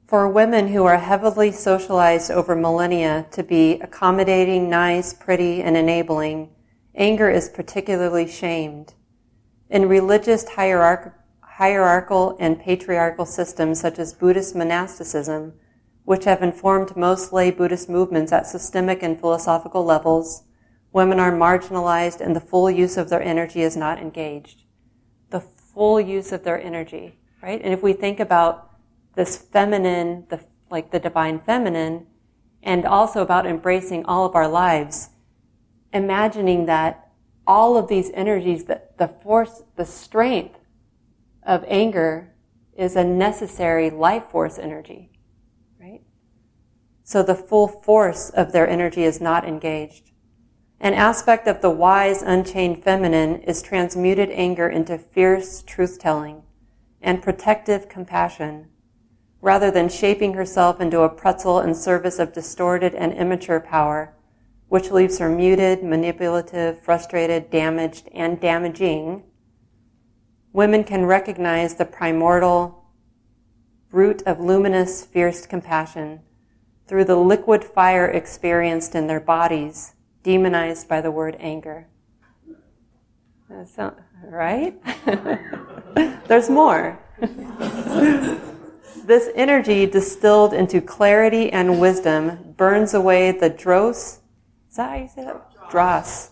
For 0.06 0.28
women 0.28 0.68
who 0.68 0.84
are 0.84 0.96
heavily 0.96 1.52
socialized 1.52 2.30
over 2.30 2.56
millennia 2.56 3.26
to 3.32 3.42
be 3.42 3.80
accommodating, 3.80 4.70
nice, 4.70 5.12
pretty, 5.12 5.62
and 5.62 5.76
enabling, 5.76 6.48
anger 6.94 7.28
is 7.28 7.50
particularly 7.50 8.26
shamed. 8.26 8.94
In 9.68 9.88
religious 9.88 10.48
hierarch- 10.48 11.12
hierarchical 11.40 12.34
and 12.40 12.58
patriarchal 12.60 13.26
systems 13.26 13.78
such 13.78 13.98
as 13.98 14.14
Buddhist 14.14 14.54
monasticism, 14.56 15.52
which 16.04 16.24
have 16.24 16.42
informed 16.42 16.96
most 16.96 17.30
lay 17.30 17.50
Buddhist 17.50 17.90
movements 17.90 18.32
at 18.32 18.46
systemic 18.46 19.02
and 19.02 19.20
philosophical 19.20 19.84
levels, 19.84 20.44
women 20.92 21.18
are 21.18 21.33
marginalized 21.33 22.20
and 22.20 22.37
the 22.37 22.40
full 22.40 22.70
use 22.70 22.96
of 22.96 23.09
their 23.09 23.22
energy 23.22 23.62
is 23.62 23.76
not 23.76 23.98
engaged. 23.98 24.62
The 25.31 25.40
full 25.40 26.00
use 26.00 26.33
of 26.33 26.44
their 26.44 26.61
energy, 26.61 27.18
right? 27.42 27.61
And 27.62 27.72
if 27.72 27.83
we 27.83 27.92
think 27.92 28.20
about 28.20 28.70
this 29.14 29.37
feminine, 29.37 30.26
the, 30.28 30.40
like 30.70 30.90
the 30.90 31.00
divine 31.00 31.40
feminine, 31.40 32.07
and 32.62 32.85
also 32.85 33.22
about 33.22 33.46
embracing 33.46 34.05
all 34.05 34.24
of 34.24 34.35
our 34.35 34.48
lives, 34.48 35.11
imagining 35.92 36.66
that 36.66 37.11
all 37.46 37.76
of 37.76 37.88
these 37.88 38.11
energies, 38.14 38.64
the, 38.64 38.83
the 38.98 39.09
force, 39.09 39.62
the 39.76 39.85
strength 39.85 40.59
of 41.42 41.64
anger 41.66 42.33
is 42.76 42.96
a 42.96 43.05
necessary 43.05 43.90
life 43.90 44.24
force 44.31 44.59
energy, 44.59 45.11
right? 45.81 46.02
So 47.02 47.22
the 47.22 47.35
full 47.35 47.66
force 47.68 48.31
of 48.31 48.52
their 48.52 48.68
energy 48.68 49.02
is 49.02 49.20
not 49.20 49.46
engaged. 49.46 50.12
An 50.82 50.94
aspect 50.94 51.46
of 51.46 51.60
the 51.60 51.70
wise, 51.70 52.22
unchained 52.22 52.82
feminine 52.82 53.36
is 53.42 53.62
transmuted 53.62 54.30
anger 54.30 54.68
into 54.68 54.98
fierce 54.98 55.62
truth 55.62 56.00
telling 56.00 56.42
and 57.00 57.22
protective 57.22 57.88
compassion, 57.88 58.66
rather 59.40 59.70
than 59.70 59.88
shaping 59.88 60.34
herself 60.34 60.80
into 60.80 61.02
a 61.02 61.08
pretzel 61.08 61.60
in 61.60 61.76
service 61.76 62.18
of 62.18 62.32
distorted 62.32 62.96
and 62.96 63.12
immature 63.12 63.60
power, 63.60 64.12
which 64.68 64.90
leaves 64.90 65.20
her 65.20 65.28
muted, 65.28 65.84
manipulative, 65.84 66.80
frustrated, 66.80 67.48
damaged, 67.48 68.08
and 68.12 68.40
damaging. 68.40 69.22
Women 70.52 70.82
can 70.82 71.06
recognize 71.06 71.76
the 71.76 71.84
primordial 71.84 72.84
root 73.92 74.20
of 74.26 74.40
luminous, 74.40 75.04
fierce 75.04 75.46
compassion 75.46 76.22
through 76.88 77.04
the 77.04 77.14
liquid 77.14 77.62
fire 77.62 78.08
experienced 78.08 78.96
in 78.96 79.06
their 79.06 79.20
bodies 79.20 79.94
demonized 80.22 80.88
by 80.88 81.00
the 81.00 81.11
word 81.11 81.37
anger. 81.40 81.87
Right? 84.24 84.74
There's 86.28 86.48
more. 86.48 86.98
this 89.04 89.28
energy 89.35 89.87
distilled 89.87 90.54
into 90.54 90.80
clarity 90.80 91.52
and 91.52 91.80
wisdom 91.80 92.54
burns 92.56 92.94
away 92.94 93.32
the 93.32 93.50
dross, 93.50 94.20
is 94.70 94.76
that 94.76 94.90
how 94.90 94.96
you 94.96 95.08
say 95.08 95.24
that? 95.24 95.70
Dross 95.70 96.30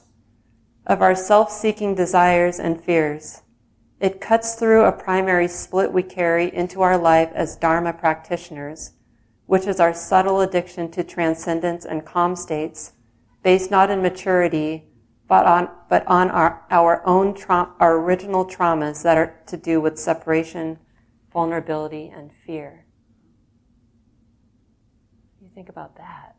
of 0.87 1.03
our 1.03 1.15
self-seeking 1.15 1.95
desires 1.95 2.59
and 2.59 2.83
fears. 2.83 3.43
It 4.01 4.21
cuts 4.21 4.55
through 4.55 4.85
a 4.85 4.93
primary 4.93 5.47
split 5.47 5.93
we 5.93 6.03
carry 6.03 6.53
into 6.55 6.81
our 6.81 6.97
life 6.97 7.31
as 7.35 7.55
Dharma 7.55 7.93
practitioners, 7.93 8.93
which 9.47 9.67
is 9.67 9.79
our 9.79 9.93
subtle 9.93 10.41
addiction 10.41 10.91
to 10.93 11.05
transcendence 11.05 11.85
and 11.85 12.05
calm 12.05 12.35
states 12.35 12.93
based 13.43 13.71
not 13.71 13.91
in 13.91 14.03
maturity, 14.03 14.85
but 15.29 15.47
on, 15.47 15.69
but 15.89 16.07
on 16.07 16.31
our, 16.31 16.65
our 16.71 17.07
own, 17.07 17.35
tra- 17.35 17.71
our 17.79 17.97
original 17.99 18.45
traumas 18.45 19.03
that 19.03 19.17
are 19.17 19.41
to 19.47 19.57
do 19.57 19.81
with 19.81 19.99
separation, 19.99 20.79
vulnerability, 21.33 22.09
and 22.15 22.33
fear. 22.33 22.85
You 25.41 25.49
think 25.55 25.69
about 25.69 25.97
that. 25.97 26.37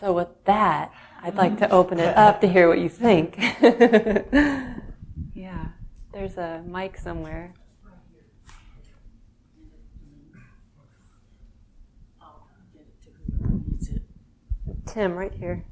So, 0.00 0.12
with 0.12 0.28
that, 0.44 0.92
I'd 1.22 1.34
like 1.34 1.58
to 1.58 1.68
open 1.70 1.98
it 1.98 2.16
up 2.16 2.40
to 2.42 2.48
hear 2.48 2.68
what 2.68 2.78
you 2.78 2.88
think. 2.88 3.36
yeah, 5.34 5.66
there's 6.12 6.36
a 6.36 6.62
mic 6.64 6.96
somewhere. 6.96 7.52
Tim, 14.88 15.14
right 15.16 15.32
here. 15.34 15.64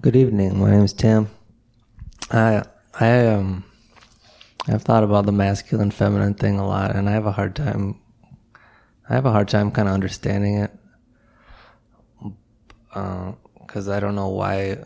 Good 0.00 0.14
evening. 0.14 0.60
My 0.60 0.70
name 0.70 0.84
is 0.84 0.92
Tim. 0.92 1.28
I 2.30 2.62
I 3.00 3.26
um 3.26 3.64
I've 4.68 4.82
thought 4.82 5.02
about 5.02 5.26
the 5.26 5.32
masculine 5.32 5.90
feminine 5.90 6.34
thing 6.34 6.60
a 6.60 6.66
lot, 6.66 6.94
and 6.94 7.08
I 7.08 7.12
have 7.12 7.26
a 7.26 7.32
hard 7.32 7.56
time. 7.56 8.00
I 9.08 9.14
have 9.14 9.26
a 9.26 9.32
hard 9.32 9.48
time 9.48 9.72
kind 9.72 9.88
of 9.88 9.94
understanding 9.94 10.58
it 10.58 10.70
because 12.88 13.88
uh, 13.88 13.92
I 13.92 13.98
don't 13.98 14.14
know 14.14 14.28
why. 14.28 14.84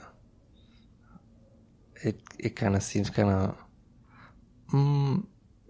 It 2.03 2.19
it 2.39 2.57
kind 2.57 2.75
of 2.75 2.83
seems 2.83 3.11
kind 3.11 3.29
of 3.29 3.57
mm, 4.73 5.25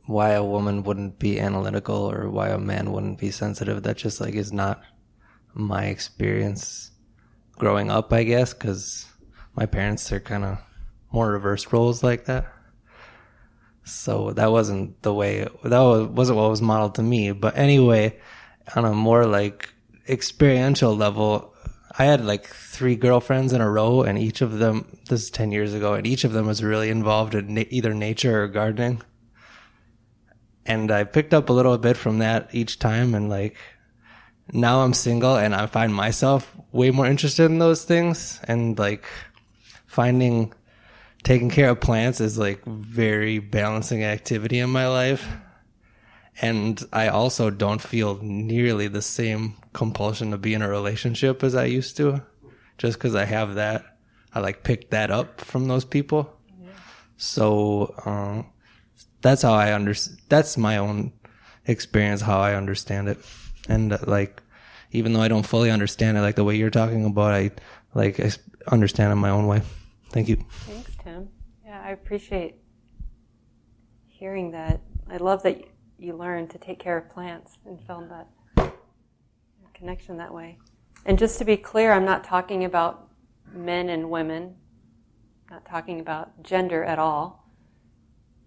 why 0.06 0.30
a 0.30 0.44
woman 0.44 0.82
wouldn't 0.82 1.18
be 1.18 1.38
analytical 1.38 2.10
or 2.10 2.28
why 2.28 2.48
a 2.48 2.58
man 2.58 2.92
wouldn't 2.92 3.18
be 3.18 3.30
sensitive. 3.30 3.82
That 3.82 3.96
just 3.96 4.20
like 4.20 4.34
is 4.34 4.52
not 4.52 4.82
my 5.54 5.86
experience 5.86 6.90
growing 7.58 7.90
up, 7.90 8.12
I 8.12 8.24
guess, 8.24 8.52
because 8.52 9.06
my 9.54 9.66
parents 9.66 10.10
are 10.12 10.20
kind 10.20 10.44
of 10.44 10.58
more 11.12 11.32
reverse 11.32 11.72
roles 11.72 12.02
like 12.02 12.26
that. 12.26 12.52
So 13.84 14.32
that 14.32 14.52
wasn't 14.52 15.02
the 15.02 15.12
way, 15.12 15.46
that 15.64 16.10
wasn't 16.12 16.38
what 16.38 16.50
was 16.50 16.62
modeled 16.62 16.94
to 16.96 17.02
me. 17.02 17.32
But 17.32 17.56
anyway, 17.56 18.18
on 18.76 18.84
a 18.84 18.92
more 18.92 19.26
like 19.26 19.72
experiential 20.08 20.96
level, 20.96 21.49
I 21.98 22.04
had 22.04 22.24
like 22.24 22.46
three 22.46 22.94
girlfriends 22.94 23.52
in 23.52 23.60
a 23.60 23.70
row, 23.70 24.02
and 24.02 24.18
each 24.18 24.40
of 24.42 24.58
them, 24.58 24.98
this 25.08 25.24
is 25.24 25.30
10 25.30 25.50
years 25.50 25.74
ago, 25.74 25.94
and 25.94 26.06
each 26.06 26.24
of 26.24 26.32
them 26.32 26.46
was 26.46 26.62
really 26.62 26.88
involved 26.88 27.34
in 27.34 27.54
na- 27.54 27.64
either 27.68 27.94
nature 27.94 28.44
or 28.44 28.48
gardening. 28.48 29.02
And 30.64 30.90
I 30.92 31.04
picked 31.04 31.34
up 31.34 31.48
a 31.48 31.52
little 31.52 31.76
bit 31.78 31.96
from 31.96 32.18
that 32.18 32.48
each 32.52 32.78
time, 32.78 33.14
and 33.14 33.28
like 33.28 33.56
now 34.52 34.80
I'm 34.82 34.94
single 34.94 35.36
and 35.36 35.54
I 35.54 35.66
find 35.66 35.94
myself 35.94 36.54
way 36.72 36.90
more 36.90 37.06
interested 37.06 37.46
in 37.46 37.58
those 37.58 37.84
things, 37.84 38.40
and 38.46 38.78
like 38.78 39.04
finding 39.86 40.52
taking 41.22 41.50
care 41.50 41.70
of 41.70 41.80
plants 41.80 42.20
is 42.20 42.38
like 42.38 42.64
very 42.64 43.38
balancing 43.40 44.04
activity 44.04 44.58
in 44.58 44.70
my 44.70 44.88
life 44.88 45.26
and 46.40 46.82
I 46.92 47.08
also 47.08 47.50
don't 47.50 47.80
feel 47.80 48.18
nearly 48.22 48.88
the 48.88 49.02
same 49.02 49.56
compulsion 49.72 50.30
to 50.30 50.38
be 50.38 50.54
in 50.54 50.62
a 50.62 50.68
relationship 50.68 51.44
as 51.44 51.54
I 51.54 51.66
used 51.66 51.96
to, 51.98 52.22
just 52.78 52.98
because 52.98 53.14
I 53.14 53.24
have 53.26 53.56
that. 53.56 53.84
I 54.34 54.40
like 54.40 54.62
picked 54.62 54.90
that 54.92 55.10
up 55.10 55.40
from 55.40 55.68
those 55.68 55.84
people. 55.84 56.34
Yeah. 56.48 56.68
So 57.18 57.94
um, 58.06 58.46
that's 59.20 59.42
how 59.42 59.52
I 59.52 59.72
understand. 59.72 60.18
That's 60.28 60.56
my 60.56 60.78
own 60.78 61.12
experience, 61.66 62.22
how 62.22 62.40
I 62.40 62.54
understand 62.54 63.08
it, 63.08 63.18
and 63.68 63.92
uh, 63.92 63.98
like 64.06 64.42
even 64.92 65.12
though 65.12 65.20
I 65.20 65.28
don't 65.28 65.46
fully 65.46 65.70
understand 65.70 66.16
it, 66.16 66.22
like 66.22 66.36
the 66.36 66.44
way 66.44 66.56
you're 66.56 66.70
talking 66.70 67.04
about, 67.04 67.32
I 67.32 67.50
like 67.94 68.18
I 68.18 68.30
understand 68.68 69.12
it 69.12 69.16
my 69.16 69.30
own 69.30 69.46
way. 69.46 69.60
Thank 70.08 70.28
you. 70.28 70.36
Thanks, 70.36 70.90
Tim. 71.04 71.28
Yeah, 71.64 71.82
I 71.84 71.90
appreciate 71.90 72.54
hearing 74.06 74.52
that. 74.52 74.80
I 75.08 75.18
love 75.18 75.42
that 75.42 75.64
you 76.00 76.16
learn 76.16 76.48
to 76.48 76.58
take 76.58 76.78
care 76.78 76.96
of 76.96 77.08
plants 77.10 77.58
and 77.66 77.80
found 77.82 78.10
that 78.10 78.72
connection 79.74 80.16
that 80.16 80.32
way. 80.32 80.58
And 81.06 81.18
just 81.18 81.38
to 81.38 81.44
be 81.44 81.56
clear, 81.56 81.92
I'm 81.92 82.04
not 82.04 82.24
talking 82.24 82.64
about 82.64 83.08
men 83.52 83.88
and 83.88 84.10
women, 84.10 84.56
I'm 85.48 85.56
not 85.56 85.64
talking 85.66 86.00
about 86.00 86.42
gender 86.42 86.84
at 86.84 86.98
all. 86.98 87.46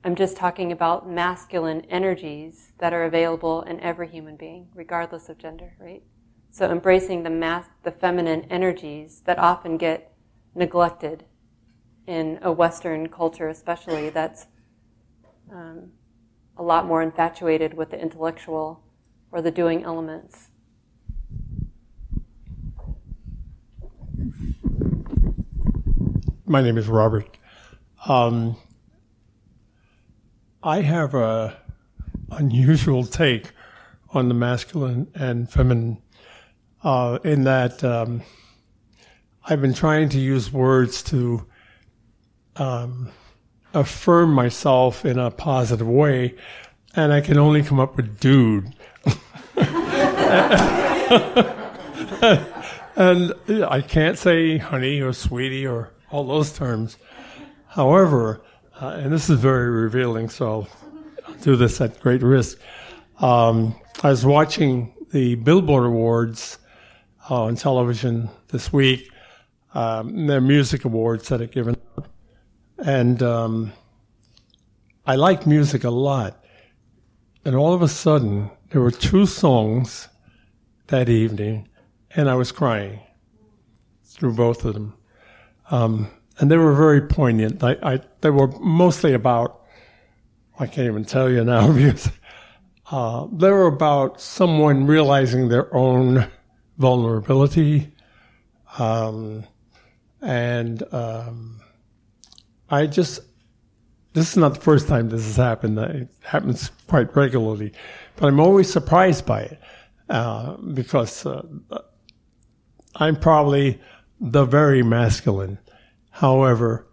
I'm 0.03 0.15
just 0.15 0.35
talking 0.35 0.71
about 0.71 1.09
masculine 1.09 1.81
energies 1.89 2.73
that 2.79 2.93
are 2.93 3.05
available 3.05 3.61
in 3.63 3.79
every 3.79 4.07
human 4.07 4.35
being, 4.35 4.67
regardless 4.75 5.29
of 5.29 5.37
gender, 5.37 5.75
right? 5.79 6.03
So 6.51 6.69
embracing 6.69 7.23
the 7.23 7.29
mas- 7.29 7.69
the 7.83 7.91
feminine 7.91 8.45
energies 8.49 9.21
that 9.25 9.39
often 9.39 9.77
get 9.77 10.13
neglected 10.53 11.25
in 12.05 12.37
a 12.41 12.51
Western 12.51 13.07
culture, 13.07 13.47
especially 13.47 14.09
that's 14.09 14.47
um, 15.51 15.91
a 16.57 16.63
lot 16.63 16.85
more 16.85 17.01
infatuated 17.01 17.73
with 17.73 17.89
the 17.89 17.99
intellectual 17.99 18.83
or 19.31 19.41
the 19.41 19.51
doing 19.51 19.83
elements. 19.83 20.49
My 26.45 26.61
name 26.61 26.77
is 26.77 26.87
Robert. 26.87 27.37
Um, 28.07 28.57
I 30.61 30.81
have 30.81 31.15
a 31.15 31.57
unusual 32.31 33.05
take 33.05 33.51
on 34.09 34.27
the 34.27 34.33
masculine 34.33 35.09
and 35.15 35.49
feminine. 35.49 36.01
uh, 36.83 37.17
in 37.23 37.45
that 37.45 37.83
um, 37.83 38.21
I've 39.45 39.61
been 39.61 39.73
trying 39.73 40.09
to 40.09 40.19
use 40.19 40.51
words 40.51 41.01
to 41.03 41.45
um, 42.57 43.09
affirm 43.73 44.33
myself 44.33 45.05
in 45.05 45.17
a 45.17 45.31
positive 45.31 45.87
way, 45.87 46.35
and 46.95 47.11
I 47.11 47.21
can 47.21 47.37
only 47.37 47.63
come 47.63 47.79
up 47.79 47.95
with 47.97 48.19
dude. 48.19 48.73
and 52.95 53.33
I 53.49 53.83
can't 53.87 54.17
say 54.17 54.57
honey 54.57 55.01
or 55.01 55.13
sweetie 55.13 55.65
or 55.65 55.91
all 56.11 56.25
those 56.25 56.53
terms. 56.53 56.97
However, 57.67 58.41
uh, 58.79 58.99
and 58.99 59.11
this 59.11 59.29
is 59.29 59.39
very 59.39 59.69
revealing, 59.69 60.29
so 60.29 60.67
I'll 61.27 61.33
do 61.35 61.55
this 61.55 61.81
at 61.81 61.99
great 61.99 62.21
risk. 62.21 62.59
Um, 63.19 63.75
I 64.03 64.09
was 64.09 64.25
watching 64.25 64.93
the 65.11 65.35
Billboard 65.35 65.85
Awards 65.85 66.59
uh, 67.29 67.43
on 67.43 67.55
television 67.55 68.29
this 68.49 68.73
week, 68.73 69.09
um, 69.73 70.27
their 70.27 70.41
music 70.41 70.85
awards 70.85 71.29
that 71.29 71.41
are 71.41 71.47
given. 71.47 71.72
And 72.83 73.23
um, 73.23 73.71
I 75.05 75.15
like 75.15 75.47
music 75.47 75.85
a 75.85 75.89
lot. 75.89 76.43
And 77.45 77.55
all 77.55 77.73
of 77.73 77.81
a 77.81 77.87
sudden, 77.87 78.51
there 78.71 78.81
were 78.81 78.91
two 78.91 79.25
songs 79.25 80.09
that 80.87 81.07
evening, 81.07 81.69
and 82.11 82.29
I 82.29 82.35
was 82.35 82.51
crying 82.51 82.99
through 84.03 84.33
both 84.33 84.65
of 84.65 84.73
them. 84.73 84.95
Um, 85.71 86.09
and 86.39 86.51
they 86.51 86.57
were 86.57 86.73
very 86.73 87.01
poignant. 87.01 87.63
I, 87.63 87.77
I, 87.81 87.99
they 88.19 88.29
were 88.29 88.47
mostly 88.59 89.13
about, 89.13 89.61
I 90.59 90.67
can't 90.67 90.87
even 90.87 91.05
tell 91.05 91.29
you 91.29 91.45
now 91.45 91.71
because 91.73 92.11
uh, 92.91 93.27
they 93.31 93.49
were 93.49 93.67
about 93.67 94.19
someone 94.19 94.87
realizing 94.87 95.47
their 95.47 95.73
own 95.73 96.27
vulnerability. 96.77 97.93
Um, 98.77 99.45
and 100.21 100.83
um, 100.93 101.61
I 102.73 102.87
just, 102.87 103.21
this 104.13 104.31
is 104.31 104.37
not 104.37 104.55
the 104.55 104.61
first 104.61 104.87
time 104.87 105.09
this 105.09 105.23
has 105.25 105.35
happened. 105.35 105.77
It 105.77 106.07
happens 106.21 106.71
quite 106.87 107.15
regularly, 107.15 107.71
but 108.15 108.27
I'm 108.27 108.39
always 108.39 108.71
surprised 108.71 109.27
by 109.27 109.41
it 109.41 109.59
uh, 110.09 110.57
because 110.57 111.23
uh, 111.23 111.43
I'm 112.95 113.15
probably 113.15 113.79
the 114.19 114.45
very 114.45 114.81
masculine. 114.81 115.59
However, 116.09 116.87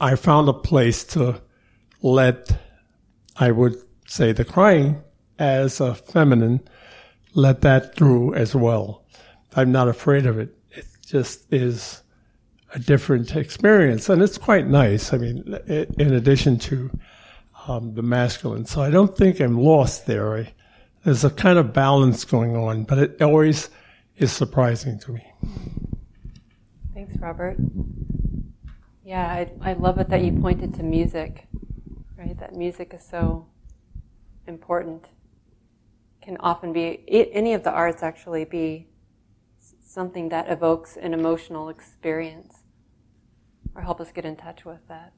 I 0.00 0.14
found 0.14 0.48
a 0.48 0.52
place 0.52 1.02
to 1.14 1.42
let, 2.00 2.56
I 3.36 3.50
would 3.50 3.74
say, 4.06 4.30
the 4.30 4.44
crying 4.44 5.02
as 5.36 5.80
a 5.80 5.96
feminine, 5.96 6.60
let 7.34 7.62
that 7.62 7.96
through 7.96 8.34
as 8.34 8.54
well. 8.54 9.04
I'm 9.56 9.72
not 9.72 9.88
afraid 9.88 10.26
of 10.26 10.38
it. 10.38 10.56
It 10.70 10.86
just 11.04 11.52
is 11.52 12.02
a 12.74 12.78
different 12.78 13.34
experience, 13.36 14.08
and 14.08 14.22
it's 14.22 14.38
quite 14.38 14.66
nice. 14.66 15.12
I 15.12 15.18
mean, 15.18 15.58
in 15.66 16.14
addition 16.14 16.58
to 16.60 16.90
um, 17.66 17.94
the 17.94 18.02
masculine, 18.02 18.64
so 18.64 18.80
I 18.80 18.90
don't 18.90 19.16
think 19.16 19.40
I'm 19.40 19.58
lost 19.58 20.06
there. 20.06 20.36
I, 20.36 20.52
there's 21.04 21.24
a 21.24 21.30
kind 21.30 21.58
of 21.58 21.72
balance 21.72 22.24
going 22.24 22.56
on, 22.56 22.84
but 22.84 22.98
it 22.98 23.22
always 23.22 23.70
is 24.16 24.32
surprising 24.32 24.98
to 25.00 25.12
me. 25.12 25.32
Thanks, 26.94 27.16
Robert. 27.18 27.56
Yeah, 29.04 29.26
I, 29.26 29.50
I 29.62 29.72
love 29.72 29.98
it 29.98 30.08
that 30.10 30.22
you 30.22 30.32
pointed 30.40 30.74
to 30.74 30.82
music, 30.82 31.48
right? 32.16 32.38
That 32.38 32.54
music 32.54 32.92
is 32.94 33.02
so 33.02 33.46
important. 34.46 35.08
Can 36.22 36.36
often 36.38 36.72
be, 36.72 37.02
any 37.08 37.54
of 37.54 37.64
the 37.64 37.70
arts 37.70 38.02
actually 38.02 38.44
be 38.44 38.86
something 39.80 40.28
that 40.28 40.48
evokes 40.48 40.96
an 40.96 41.12
emotional 41.14 41.68
experience 41.68 42.59
or 43.74 43.82
help 43.82 44.00
us 44.00 44.10
get 44.12 44.24
in 44.24 44.36
touch 44.36 44.64
with 44.64 44.80
that. 44.88 45.12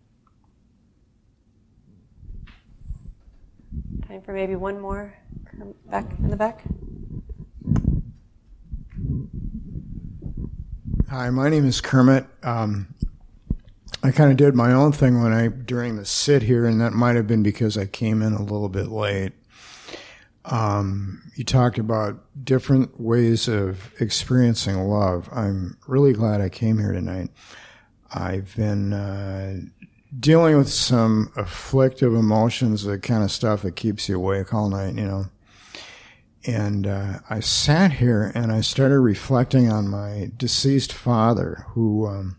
Time 4.06 4.22
for 4.22 4.32
maybe 4.32 4.56
one 4.56 4.80
more. 4.80 5.14
Back 5.86 6.06
in 6.18 6.28
the 6.28 6.36
back. 6.36 6.62
Hi, 11.08 11.30
my 11.30 11.48
name 11.48 11.66
is 11.66 11.80
Kermit. 11.80 12.26
Um, 12.42 12.94
I 14.02 14.10
kind 14.10 14.30
of 14.30 14.36
did 14.36 14.54
my 14.54 14.72
own 14.72 14.92
thing 14.92 15.22
when 15.22 15.32
I 15.32 15.48
during 15.48 15.96
the 15.96 16.04
sit 16.04 16.42
here, 16.42 16.66
and 16.66 16.80
that 16.80 16.92
might 16.92 17.16
have 17.16 17.26
been 17.26 17.42
because 17.42 17.78
I 17.78 17.86
came 17.86 18.22
in 18.22 18.32
a 18.32 18.42
little 18.42 18.68
bit 18.68 18.88
late. 18.88 19.32
Um, 20.44 21.30
you 21.36 21.44
talked 21.44 21.78
about 21.78 22.18
different 22.44 23.00
ways 23.00 23.46
of 23.46 23.92
experiencing 24.00 24.78
love. 24.78 25.28
I'm 25.32 25.78
really 25.86 26.12
glad 26.12 26.40
I 26.40 26.48
came 26.48 26.78
here 26.78 26.92
tonight. 26.92 27.30
I've 28.14 28.55
been 28.57 28.92
uh, 28.92 29.61
dealing 30.18 30.57
with 30.57 30.68
some 30.68 31.33
afflictive 31.37 32.14
emotions, 32.14 32.85
the 32.85 32.98
kind 32.98 33.22
of 33.22 33.31
stuff 33.31 33.62
that 33.62 33.77
keeps 33.77 34.09
you 34.09 34.16
awake 34.16 34.53
all 34.53 34.68
night, 34.68 34.94
you 34.94 35.07
know. 35.07 35.27
And 36.44 36.87
uh, 36.87 37.20
I 37.31 37.40
sat 37.40 37.92
here 37.92 38.33
and 38.35 38.51
I 38.51 38.62
started 38.62 38.98
reflecting 38.98 39.70
on 39.70 39.88
my 39.88 40.31
deceased 40.37 40.92
father, 40.92 41.66
who, 41.68 42.07
um, 42.07 42.37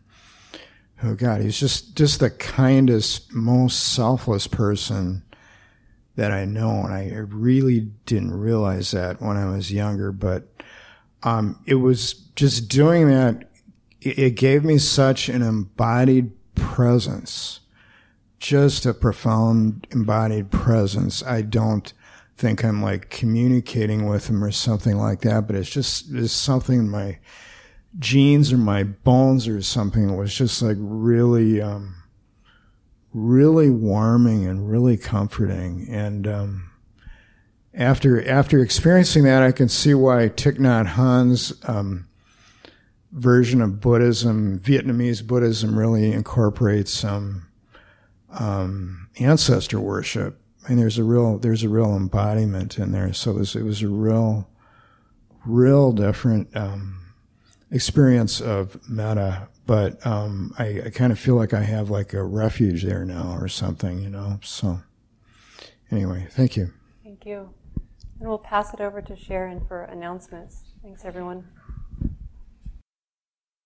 oh 1.02 1.16
God, 1.16 1.42
he's 1.42 1.60
just 1.60 1.96
just 1.96 2.20
the 2.20 2.30
kindest, 2.30 3.34
most 3.34 3.94
selfless 3.94 4.46
person 4.46 5.24
that 6.16 6.32
I 6.32 6.46
know, 6.46 6.84
and 6.84 6.94
I 6.94 7.16
really 7.16 7.92
didn't 8.06 8.38
realize 8.38 8.92
that 8.92 9.22
when 9.22 9.38
I 9.38 9.50
was 9.50 9.72
younger. 9.72 10.12
But 10.12 10.48
um, 11.24 11.60
it 11.66 11.76
was 11.76 12.14
just 12.36 12.68
doing 12.68 13.08
that 13.08 13.50
it 14.06 14.36
gave 14.36 14.64
me 14.64 14.78
such 14.78 15.30
an 15.30 15.42
embodied 15.42 16.32
presence, 16.56 17.62
just 18.40 18.86
a 18.86 18.94
profound 18.94 19.88
embodied 19.92 20.52
presence. 20.52 21.24
I 21.24 21.42
don't 21.42 21.94
think 22.36 22.64
I'm 22.64 22.82
like 22.82 23.10
communicating 23.10 24.08
with 24.08 24.28
him 24.28 24.44
or 24.44 24.52
something 24.52 24.98
like 24.98 25.22
that, 25.22 25.48
but 25.48 25.56
it's 25.56 25.70
just, 25.70 26.12
it's 26.12 26.34
something 26.34 26.80
in 26.80 26.90
my 26.90 27.20
genes 28.00 28.52
or 28.52 28.58
my 28.58 28.84
bones 28.84 29.48
or 29.48 29.62
something 29.62 30.08
that 30.08 30.14
was 30.14 30.34
just 30.34 30.62
like 30.62 30.78
really, 30.80 31.62
um, 31.62 31.96
really 33.14 33.70
warming 33.70 34.46
and 34.48 34.70
really 34.70 34.98
comforting. 34.98 35.88
And, 35.90 36.28
um, 36.28 36.72
after, 37.76 38.28
after 38.28 38.60
experiencing 38.60 39.24
that, 39.24 39.44
I 39.44 39.52
can 39.52 39.70
see 39.70 39.94
why 39.94 40.30
Thich 40.30 40.60
Nhat 40.60 40.88
Hanh's, 40.88 41.54
um, 41.64 42.08
version 43.14 43.62
of 43.62 43.80
Buddhism, 43.80 44.60
Vietnamese 44.60 45.26
Buddhism, 45.26 45.78
really 45.78 46.12
incorporates 46.12 46.92
some 46.92 47.48
um, 48.32 49.08
ancestor 49.20 49.80
worship. 49.80 50.40
and 50.68 50.80
there's 50.80 50.98
a 50.98 51.04
real 51.04 51.38
there's 51.38 51.64
a 51.64 51.70
real 51.70 51.96
embodiment 51.96 52.78
in 52.78 52.92
there. 52.92 53.14
So 53.14 53.32
it 53.32 53.38
was, 53.38 53.56
it 53.56 53.64
was 53.64 53.82
a 53.82 53.90
real, 53.90 54.50
real 55.46 55.92
different 55.92 56.56
um, 56.56 57.14
experience 57.72 58.42
of 58.42 58.80
metta. 58.90 59.48
But 59.66 60.06
um, 60.06 60.54
I, 60.58 60.82
I 60.86 60.90
kind 60.90 61.12
of 61.12 61.20
feel 61.20 61.36
like 61.36 61.54
I 61.54 61.64
have 61.64 61.90
like 61.90 62.14
a 62.14 62.24
refuge 62.24 62.84
there 62.84 63.06
now 63.06 63.38
or 63.40 63.48
something, 63.48 64.02
you 64.02 64.10
know. 64.10 64.40
So 64.44 64.82
anyway, 65.92 66.28
thank 66.32 66.58
you. 66.58 66.74
Thank 67.04 67.26
you. 67.26 67.54
And 68.20 68.28
we'll 68.30 68.38
pass 68.40 68.74
it 68.74 68.82
over 68.82 69.02
to 69.02 69.16
Sharon 69.16 69.66
for 69.68 69.84
announcements. 69.84 70.64
Thanks, 70.82 71.06
everyone. 71.06 71.46